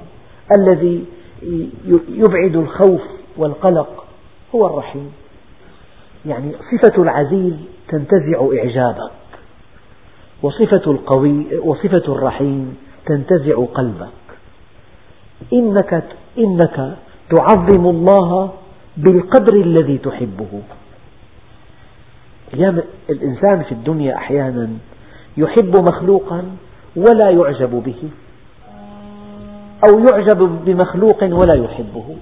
[0.59, 1.05] الذي
[2.09, 3.03] يبعد الخوف
[3.37, 4.05] والقلق
[4.55, 5.13] هو الرحيم.
[6.27, 7.55] يعني صفة العزيز
[7.89, 9.11] تنتزع إعجابك
[10.43, 14.09] وصفة القوي وصفة الرحيم تنتزع قلبك.
[15.53, 16.05] إنك
[16.39, 16.97] إنك
[17.31, 18.53] تعظم الله
[18.97, 20.63] بالقدر الذي تحبه.
[23.11, 24.69] الإنسان في الدنيا أحيانا
[25.37, 26.43] يحب مخلوقا
[26.97, 28.03] ولا يعجب به
[29.89, 32.17] أو يعجب بمخلوق ولا يحبه.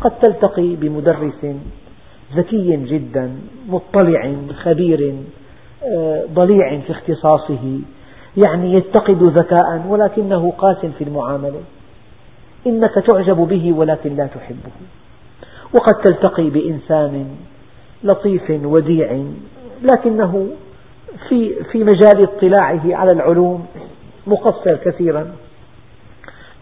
[0.00, 1.56] قد تلتقي بمدرس
[2.34, 3.30] ذكي جدا
[3.68, 5.14] مطلع خبير
[5.84, 7.80] آه، ضليع في اختصاصه
[8.46, 11.60] يعني يتقد ذكاء ولكنه قاس في المعاملة.
[12.66, 14.72] إنك تعجب به ولكن لا تحبه.
[15.74, 17.26] وقد تلتقي بإنسان
[18.04, 19.22] لطيف وديع
[19.82, 20.48] لكنه
[21.28, 23.66] في في مجال اطلاعه على العلوم
[24.26, 25.32] مقصر كثيرا.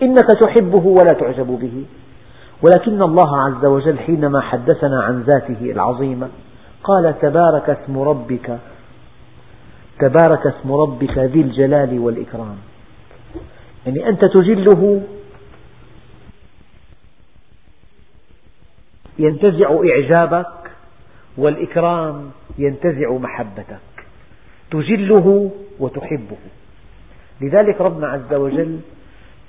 [0.03, 1.85] إنك تحبه ولا تعجب به.
[2.63, 6.29] ولكن الله عز وجل حينما حدثنا عن ذاته العظيمة
[6.85, 8.59] قال تبارك اسم ربك
[9.99, 12.57] تبارك اسم ربك ذي الجلال والإكرام.
[13.87, 15.03] يعني أنت تجله
[19.19, 20.71] ينتزع إعجابك
[21.37, 23.79] والإكرام ينتزع محبتك.
[24.71, 26.37] تجله وتحبه.
[27.41, 28.81] لذلك ربنا عز وجل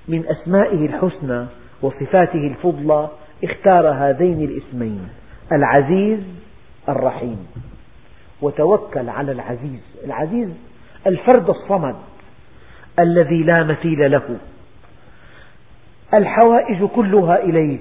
[0.07, 1.45] من أسمائه الحسنى
[1.81, 3.09] وصفاته الفضلى
[3.43, 5.09] اختار هذين الاسمين
[5.51, 6.19] العزيز
[6.89, 7.47] الرحيم.
[8.41, 9.81] وتوكل على العزيز.
[10.05, 10.49] العزيز
[11.07, 11.95] الفرد الصمد
[12.99, 14.37] الذي لا مثيل له.
[16.13, 17.77] الحوائج كلها إليه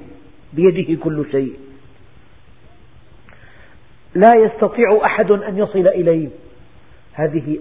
[0.52, 1.54] بيده كل شيء.
[4.14, 6.28] لا يستطيع أحد أن يصل إليه.
[7.12, 7.58] هذه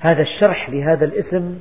[0.00, 1.58] هذا الشرح لهذا الاسم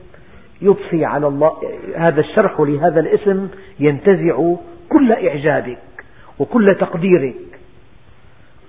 [0.62, 1.52] يضفي على الله
[1.96, 4.54] هذا الشرح لهذا الاسم ينتزع
[4.90, 5.78] كل إعجابك
[6.40, 7.36] وكل تقديرك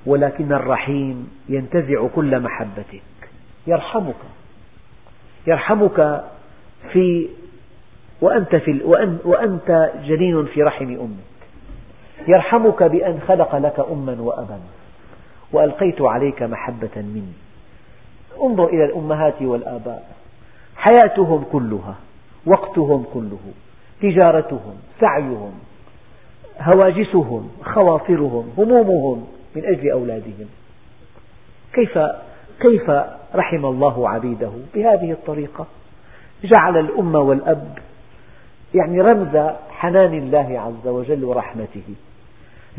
[0.07, 3.03] ولكن الرحيم ينتزع كل محبتك.
[3.67, 4.15] يرحمك
[5.47, 6.25] يرحمك
[6.93, 7.29] في
[8.21, 8.81] وأنت, في
[9.25, 11.33] وأنت جنين في رحم أمك.
[12.29, 14.61] يرحمك بأن خلق لك أما وأبا
[15.53, 17.33] وألقيت عليك محبة مني.
[18.43, 20.22] انظر إلى الأمهات والآباء.
[20.83, 21.95] حياتهم كلها
[22.47, 23.39] وقتهم كله
[24.03, 25.53] تجارتهم سعيهم
[26.61, 30.47] هواجسهم خواطرهم همومهم من أجل أولادهم.
[31.73, 31.99] كيف
[32.61, 32.91] كيف
[33.35, 35.67] رحم الله عبيده بهذه الطريقة؟
[36.45, 37.79] جعل الأم والأب
[38.75, 41.95] يعني رمز حنان الله عز وجل ورحمته.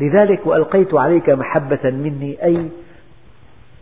[0.00, 2.68] لذلك وألقيت عليك محبة مني أي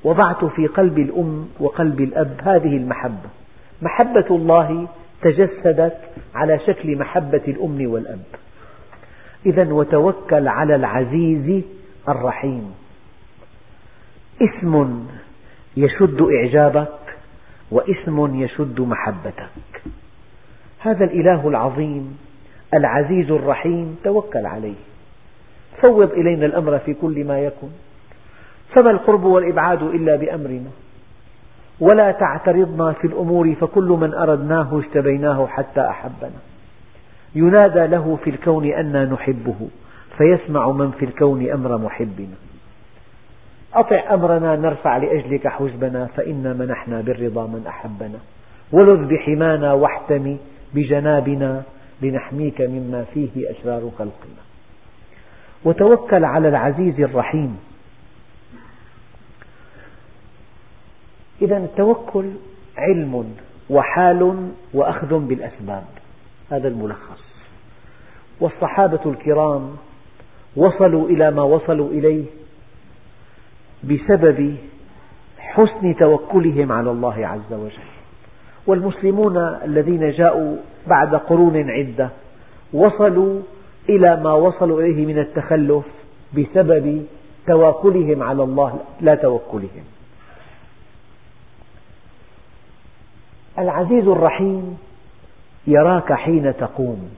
[0.04, 3.41] وضعت في قلب الأم وقلب الأب هذه المحبة.
[3.82, 4.88] محبة الله
[5.22, 5.98] تجسدت
[6.34, 8.22] على شكل محبة الأم والأب.
[9.46, 11.62] إذا وتوكل على العزيز
[12.08, 12.74] الرحيم.
[14.42, 15.04] اسم
[15.76, 16.98] يشد إعجابك
[17.70, 19.82] واسم يشد محبتك.
[20.78, 22.18] هذا الإله العظيم
[22.74, 24.80] العزيز الرحيم توكل عليه.
[25.80, 27.68] فوض إلينا الأمر في كل ما يكن
[28.74, 30.70] فما القرب والإبعاد إلا بأمرنا.
[31.80, 36.40] ولا تعترضنا في الأمور فكل من أردناه اجتبيناه حتى أحبنا.
[37.34, 39.68] ينادى له في الكون أنا نحبه
[40.18, 42.36] فيسمع من في الكون أمر محبنا.
[43.74, 48.18] أطع أمرنا نرفع لأجلك حجبنا فإنا منحنا بالرضا من أحبنا.
[48.72, 50.38] ولذ بحمانا واحتمي
[50.74, 51.62] بجنابنا
[52.02, 54.42] لنحميك مما فيه أشرار خلقنا.
[55.64, 57.58] وتوكل على العزيز الرحيم
[61.42, 62.30] إذا التوكل
[62.78, 63.34] علم
[63.70, 65.84] وحال وأخذ بالأسباب.
[66.50, 67.22] هذا الملخص.
[68.40, 69.70] والصحابة الكرام
[70.56, 72.24] وصلوا إلى ما وصلوا إليه
[73.84, 74.56] بسبب
[75.38, 77.88] حسن توكلهم على الله عز وجل.
[78.66, 82.10] والمسلمون الذين جاءوا بعد قرون عدة
[82.72, 83.40] وصلوا
[83.88, 85.84] إلى ما وصلوا إليه من التخلف
[86.38, 87.06] بسبب
[87.46, 89.84] تواكلهم على الله لا توكلهم.
[93.58, 94.78] العزيز الرحيم
[95.66, 97.10] يراك حين تقوم.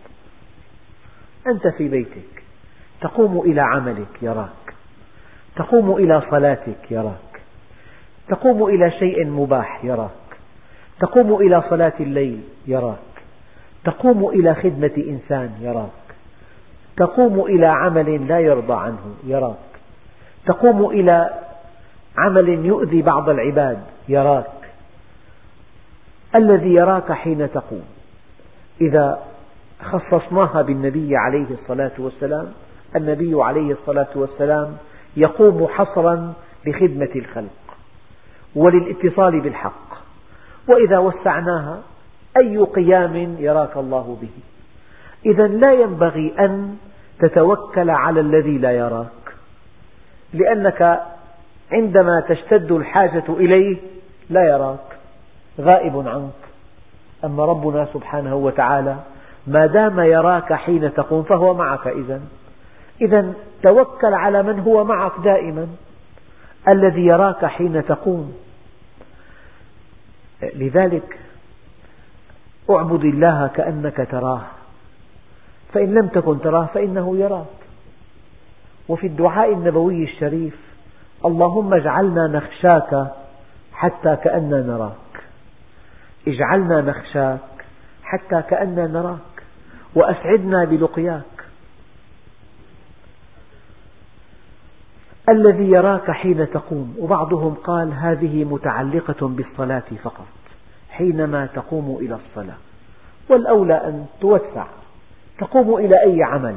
[1.47, 2.43] أنت في بيتك
[3.01, 4.75] تقوم إلى عملك يراك.
[5.57, 7.41] تقوم إلى صلاتك يراك.
[8.29, 10.11] تقوم إلى شيء مباح يراك.
[11.01, 12.99] تقوم إلى صلاة الليل يراك.
[13.85, 15.89] تقوم إلى خدمة إنسان يراك.
[16.97, 19.57] تقوم إلى عمل لا يرضى عنه يراك.
[20.47, 21.31] تقوم إلى
[22.19, 24.64] عمل يؤذي بعض العباد يراك.
[26.35, 27.85] الذي يراك حين تقوم.
[28.81, 29.23] إذا
[29.83, 32.53] خصصناها بالنبي عليه الصلاة والسلام
[32.97, 34.77] النبي عليه الصلاة والسلام
[35.17, 36.33] يقوم حصرا
[36.67, 37.77] لخدمة الخلق
[38.55, 39.95] وللاتصال بالحق.
[40.69, 41.83] وإذا وسعناها
[42.37, 44.43] أي قيام يراك الله به؟
[45.31, 46.77] إذا لا ينبغي أن
[47.19, 49.09] تتوكل على الذي لا يراك
[50.33, 51.03] لأنك
[51.73, 53.77] عندما تشتد الحاجة إليه
[54.31, 54.94] لا يراك.
[55.61, 56.31] غائب عنك.
[57.25, 58.97] أما ربنا سبحانه وتعالى
[59.47, 62.21] ما دام يراك حين تقوم فهو معك إذا
[63.01, 63.33] إذا
[63.63, 65.69] توكل على من هو معك دائما.
[66.69, 68.35] الذي يراك حين تقوم.
[70.43, 71.19] لذلك
[72.71, 74.41] اعبد الله كأنك تراه.
[75.73, 77.47] فإن لم تكن تراه فإنه يراك.
[78.89, 80.57] وفي الدعاء النبوي الشريف
[81.25, 83.07] اللهم اجعلنا نخشاك
[83.73, 85.04] حتى كأننا نراك.
[86.29, 87.41] اجعلنا نخشاك
[88.03, 89.19] حتى كأننا نراك
[89.95, 91.23] وأسعدنا بلقياك.
[95.29, 96.97] الذي يراك حين تقوم.
[96.99, 100.27] وبعضهم قال هذه متعلقة بالصلاة فقط
[100.91, 102.57] حينما تقوم إلى الصلاة.
[103.29, 104.67] والأولى أن توسع.
[105.39, 106.57] تقوم إلى أي عمل.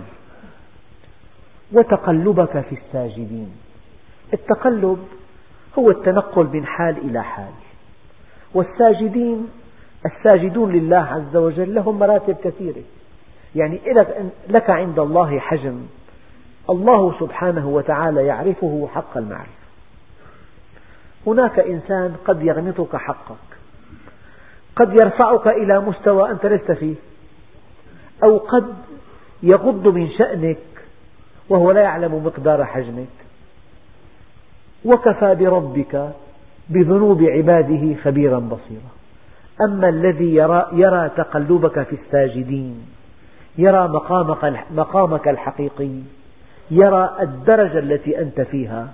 [1.72, 3.52] وتقلبك في الساجدين.
[4.34, 5.08] التقلب
[5.80, 7.54] هو التنقل من حال إلى حال.
[8.58, 9.50] والساجدين
[10.06, 12.84] الساجدون لله عز وجل لهم مراتب كثيرة.
[13.56, 13.80] يعني
[14.50, 15.86] لك عند الله حجم.
[16.70, 19.68] الله سبحانه وتعالى يعرفه حق المعرفة.
[21.28, 23.48] هناك إنسان قد يغمطك حقك.
[24.76, 26.96] قد يرفعك إلى مستوى أنت لست فيه.
[28.24, 28.74] أو قد
[29.44, 30.58] يغض من شأنك
[31.50, 33.18] وهو لا يعلم مقدار حجمك.
[34.86, 36.12] وكفى بربك
[36.70, 38.92] بذنوب عباده خبيرا بصيرا.
[39.62, 42.86] أما الذي يرى, يرى تقلبك في الساجدين
[43.58, 45.90] يرى مقامك, مقامك الحقيقي
[46.72, 48.88] يرى الدرجة التي أنت فيها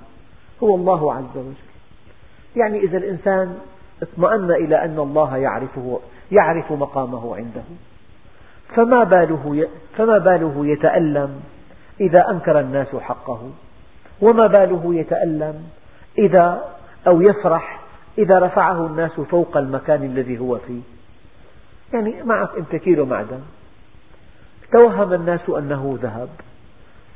[0.63, 1.53] هو الله عز وجل.
[2.55, 3.55] يعني إذا الإنسان
[4.01, 5.99] اطمأن إلى أن الله يعرفه
[6.31, 7.63] يعرف مقامه عنده.
[8.75, 9.67] فما باله
[9.97, 11.41] فما باله يتألم
[12.01, 13.39] إذا أنكر الناس حقه؟
[14.21, 15.63] وما باله يتألم
[16.17, 16.63] إذا
[17.07, 17.79] أو يفرح
[18.17, 20.81] إذا رفعه الناس فوق المكان الذي هو فيه.
[21.93, 23.39] يعني معك أنت كيلو معدن.
[24.71, 26.29] توهم الناس أنه ذهب.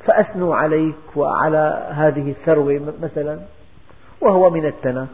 [0.04, 3.40] فأثنوا عليك وعلى هذه الثروة مثلا.
[4.20, 5.08] وهو من التنك.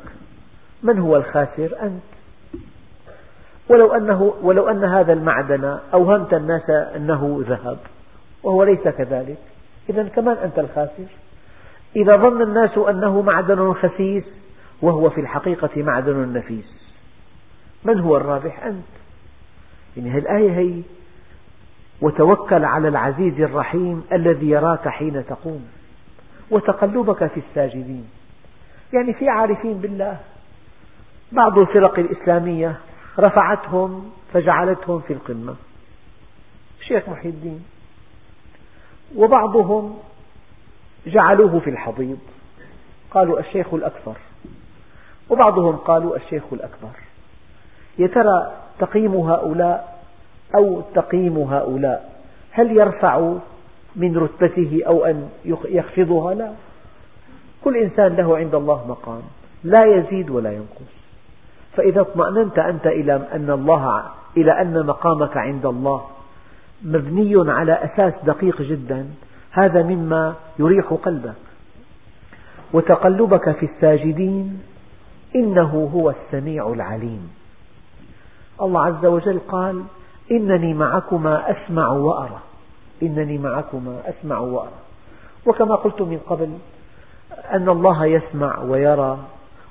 [0.82, 2.02] من هو الخاسر؟ أنت.
[3.68, 7.78] ولو, أنه ولو أن هذا المعدن أوهمت الناس أنه ذهب.
[8.42, 9.38] وهو ليس كذلك.
[9.90, 11.06] إذا كمان أنت الخاسر.
[11.96, 14.24] إذا ظن الناس أنه معدن خسيس
[14.82, 16.94] وهو في الحقيقة معدن نفيس.
[17.84, 18.84] من هو الرابح؟ أنت.
[19.96, 20.82] يعني الآية هي
[22.00, 25.66] وتوكل على العزيز الرحيم الذي يراك حين تقوم.
[26.50, 28.08] وتقلبك في الساجدين.
[28.92, 30.20] يعني في عارفين بالله.
[31.32, 32.80] بعض الفرق الإسلامية
[33.18, 35.56] رفعتهم فجعلتهم في القمة.
[36.80, 37.64] الشيخ محي الدين.
[39.16, 39.98] وبعضهم
[41.06, 42.18] جعلوه في الحضيض.
[43.10, 44.16] قالوا الشيخ الأكثر.
[45.30, 46.90] وبعضهم قالوا الشيخ الأكبر.
[47.98, 49.98] يا ترى تقييم هؤلاء
[50.54, 52.12] أو تقييم هؤلاء
[52.50, 53.32] هل يرفع
[53.96, 56.52] من رتبته أو أن يخفضها؟ لا.
[57.64, 59.22] كل إنسان له عند الله مقام
[59.64, 60.94] لا يزيد ولا ينقص.
[61.76, 64.04] فإذا اطمأننت أنت إلى أن الله
[64.36, 66.04] إلى أن مقامك عند الله
[66.84, 69.06] مبني على أساس دقيق جدا
[69.50, 71.34] هذا مما يريح قلبك.
[72.72, 74.62] وتقلبك في الساجدين
[75.34, 77.30] إنه هو السميع العليم.
[78.62, 79.82] الله عز وجل قال
[80.30, 82.38] إنني معكما أسمع وأرى.
[83.02, 84.78] إنني معكما أسمع وأرى.
[85.46, 86.58] وكما قلت من قبل
[87.52, 89.18] أن الله يسمع ويرى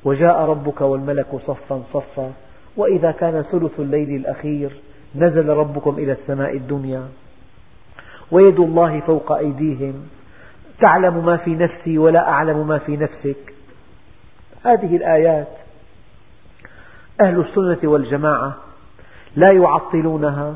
[0.03, 2.31] وجاء ربك والملك صفا صفا.
[2.77, 4.71] وإذا كان ثلث الليل الأخير
[5.15, 7.07] نزل ربكم إلى السماء الدنيا.
[8.31, 9.93] ويد الله فوق أيديهم.
[10.79, 13.52] تعلم ما في نفسي ولا أعلم ما في نفسك.
[14.63, 15.47] هذه الآيات
[17.21, 18.55] أهل السنة والجماعة
[19.35, 20.55] لا يعطلونها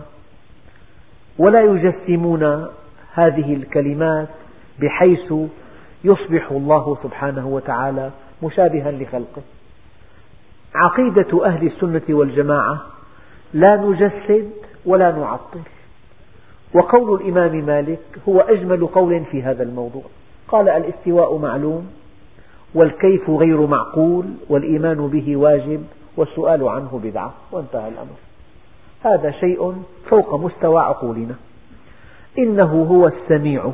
[1.37, 2.67] ولا يجسمون
[3.13, 4.27] هذه الكلمات
[4.79, 5.33] بحيث
[6.03, 8.11] يصبح الله سبحانه وتعالى
[8.43, 9.41] مشابها لخلقه.
[10.75, 12.81] عقيدة أهل السنة والجماعة
[13.53, 14.51] لا نجسد
[14.85, 15.59] ولا نعطل.
[16.73, 17.99] وقول الإمام مالك
[18.29, 20.03] هو أجمل قول في هذا الموضوع.
[20.47, 21.91] قال الاستواء معلوم
[22.73, 25.85] والكيف غير معقول والإيمان به واجب
[26.17, 28.15] والسؤال عنه بدعة وانتهى الأمر.
[29.03, 31.35] هذا شيء فوق مستوى عقولنا.
[32.37, 33.71] إنه هو السميع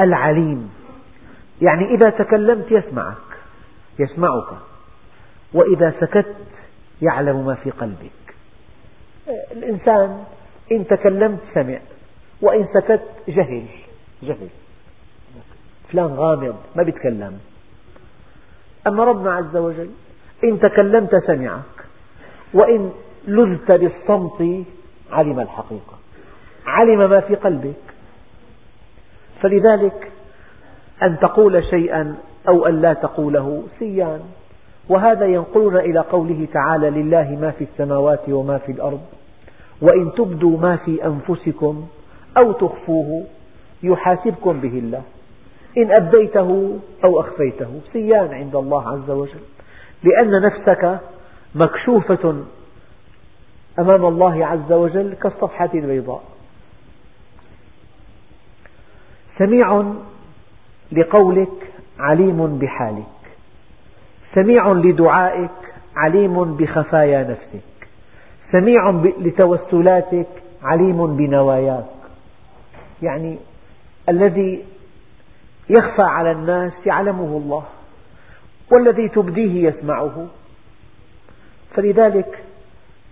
[0.00, 0.70] العليم.
[1.62, 3.16] يعني إذا تكلمت يسمعك
[3.98, 4.48] يسمعك.
[5.54, 6.34] وإذا سكت
[7.02, 8.34] يعلم ما في قلبك.
[9.52, 10.24] الإنسان
[10.72, 11.78] إن تكلمت سمع
[12.42, 13.66] وإن سكت جهل
[14.22, 14.48] جهل.
[15.92, 17.38] فلان غامض ما بيتكلم.
[18.86, 19.90] أما ربنا عز وجل
[20.44, 21.76] إن تكلمت سمعك
[22.54, 22.90] وإن
[23.26, 24.64] لذت بالصمت
[25.12, 25.98] علم الحقيقة.
[26.66, 27.74] علم ما في قلبك.
[29.42, 30.12] فلذلك
[31.02, 32.16] أن تقول شيئا
[32.48, 34.20] أو أن لا تقوله سيان.
[34.88, 39.00] وهذا ينقلنا إلى قوله تعالى لله ما في السماوات وما في الأرض.
[39.82, 41.86] وإن تبدوا ما في أنفسكم
[42.36, 43.24] أو تخفوه
[43.82, 45.02] يحاسبكم به الله.
[45.76, 47.80] إن أبديته أو أخفيته.
[47.92, 49.40] سيان عند الله عز وجل.
[50.02, 51.00] لأن نفسك
[51.54, 52.44] مكشوفة
[53.78, 56.22] أمام الله عز وجل كالصفحة البيضاء.
[59.38, 59.84] سميع
[60.92, 63.06] لقولك عليم بحالك.
[64.34, 65.50] سميع لدعائك
[65.96, 67.88] عليم بخفايا نفسك.
[68.52, 70.28] سميع لتوسلاتك
[70.62, 71.86] عليم بنواياك.
[73.02, 73.38] يعني
[74.08, 74.64] الذي
[75.70, 77.64] يخفى على الناس يعلمه الله
[78.72, 80.26] والذي تبديه يسمعه.
[81.74, 82.44] فلذلك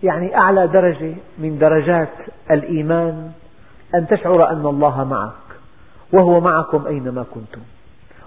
[0.03, 2.13] يعني أعلى درجة من درجات
[2.51, 3.33] الإيمان
[3.95, 5.59] أن تشعر أن الله معك
[6.13, 7.61] وهو معكم أينما كنتم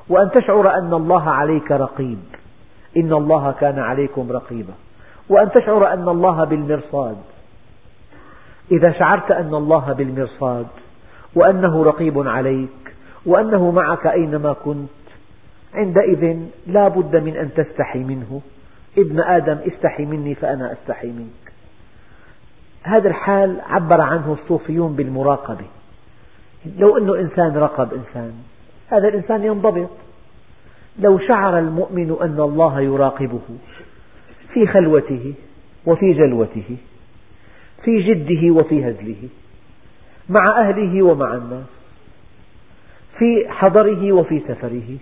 [0.09, 2.19] وأن تشعر أن الله عليك رقيب
[2.97, 4.73] إن الله كان عليكم رقيبا
[5.29, 7.17] وأن تشعر أن الله بالمرصاد.
[8.71, 10.67] إذا شعرت أن الله بالمرصاد
[11.35, 12.95] وأنه رقيب عليك
[13.27, 14.89] وأنه معك أينما كنت.
[15.73, 18.41] عندئذ لا بد من أن تستحي منه.
[18.97, 21.53] ابن آدم استحي مني فأنا أستحي منك.
[22.83, 25.65] هذا الحال عبر عنه الصوفيون بالمراقبة.
[26.77, 28.33] لو أنه إنسان رقب إنسان
[28.91, 29.89] هذا الإنسان ينضبط.
[30.99, 33.39] لو شعر المؤمن أن الله يراقبه
[34.53, 35.33] في خلوته
[35.85, 36.77] وفي جلوته
[37.83, 39.29] في جده وفي هزله
[40.29, 41.76] مع أهله ومع الناس
[43.17, 44.97] في حضره وفي سفره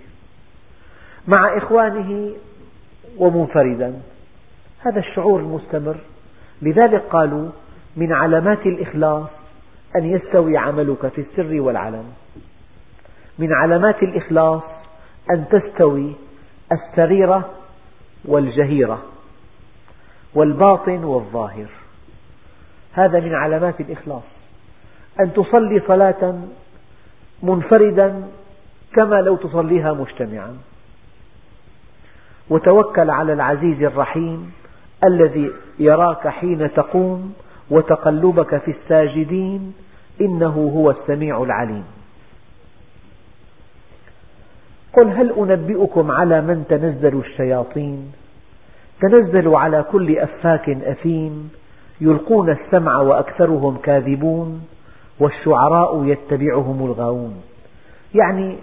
[1.27, 2.31] مع إخوانه
[3.17, 4.01] ومنفردا.
[4.79, 5.95] هذا الشعور المستمر.
[6.61, 7.49] لذلك قالوا
[7.97, 9.27] من علامات الإخلاص
[9.95, 12.05] أن يستوي عملك في السر والعلن.
[13.39, 14.61] من علامات الإخلاص
[15.31, 16.13] أن تستوي
[16.71, 17.49] السريرة
[18.25, 19.03] والجهيرة
[20.35, 21.67] والباطن والظاهر.
[22.93, 24.23] هذا من علامات الإخلاص.
[25.19, 26.39] أن تصلي صلاة
[27.43, 28.23] منفردا
[28.93, 30.57] كما لو تصليها مجتمعا.
[32.49, 34.51] وتوكل على العزيز الرحيم
[35.03, 37.33] الذي يراك حين تقوم
[37.69, 39.73] وتقلبك في الساجدين
[40.21, 41.85] إنه هو السميع العليم.
[44.93, 48.11] قل هل أنبئكم على من تنزل الشياطين؟
[49.01, 51.51] تنزل على كل أفاك أثيم
[52.01, 54.67] يلقون السمع وأكثرهم كاذبون.
[55.19, 57.41] والشعراء يتبعهم الغاوون.
[58.15, 58.57] يعني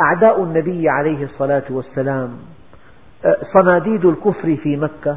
[0.00, 2.38] أعداء النبي عليه الصلاة والسلام
[3.52, 5.16] صناديد الكفر في مكة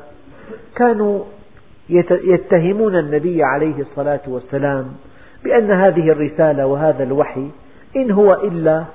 [0.75, 1.23] كانوا
[2.23, 4.91] يتهمون النبي عليه الصلاة والسلام
[5.43, 7.49] بأن هذه الرسالة وهذا الوحي
[7.95, 8.85] إن هو إلا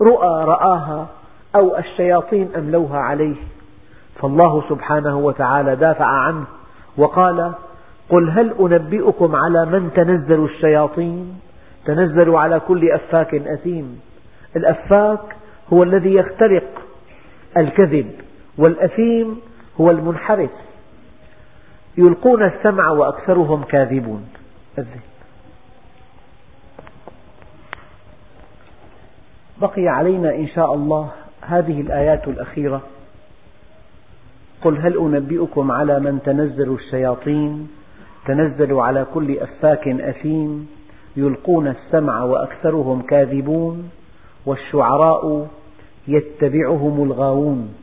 [0.00, 1.06] رؤى رآها
[1.56, 3.36] أو الشياطين أملوها عليه.
[4.22, 6.44] فالله سبحانه وتعالى دافع عنه
[6.96, 7.52] وقال
[8.08, 11.40] قل هل أنبئكم على من تنزل الشياطين؟
[11.84, 14.00] تنزل على كل أفاك أثيم.
[14.56, 15.20] الأفاك
[15.72, 16.64] هو الذي يخترق
[17.56, 18.10] الكذب
[18.58, 19.40] والأثيم
[19.80, 20.50] هو المنحرف.
[21.98, 24.28] يلقون السمع وأكثرهم كاذبون.
[29.60, 32.82] بقي علينا إن شاء الله هذه الآيات الأخيرة.
[34.62, 37.77] قل هل أنبئكم على من تنزل الشياطين؟
[38.28, 40.68] تنزل على كل أفاك أثيم
[41.16, 43.90] يلقون السمع وأكثرهم كاذبون
[44.46, 45.48] والشعراء
[46.08, 47.74] يتبعهم الغاوون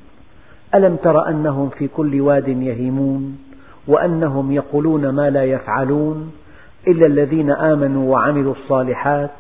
[0.76, 3.38] ألم تر أنهم في كل واد يهيمون
[3.88, 6.32] وأنهم يقولون ما لا يفعلون
[6.88, 9.32] إلا الذين آمنوا وعملوا الصالحات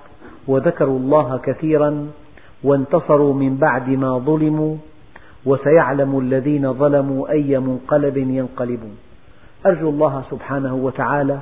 [0.47, 2.08] وذكروا الله كثيرا
[2.64, 4.76] وانتصروا من بعد ما ظلموا
[5.45, 9.05] وسيعلم الذين ظلموا أي منقلب ينقلبون
[9.66, 11.39] أرجو الله سبحانه وتعالى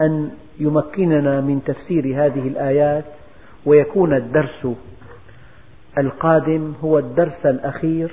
[0.00, 0.30] أن
[0.60, 3.04] يمكننا من تفسير هذه الآيات
[3.66, 4.66] ويكون الدرس
[5.98, 8.12] القادم هو الدرس الأخير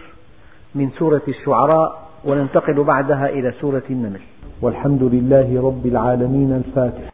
[0.76, 4.20] من سورة الشعراء وننتقل بعدها إلى سورة النمل.
[4.62, 7.10] والحمد لله رب العالمين الفاتح.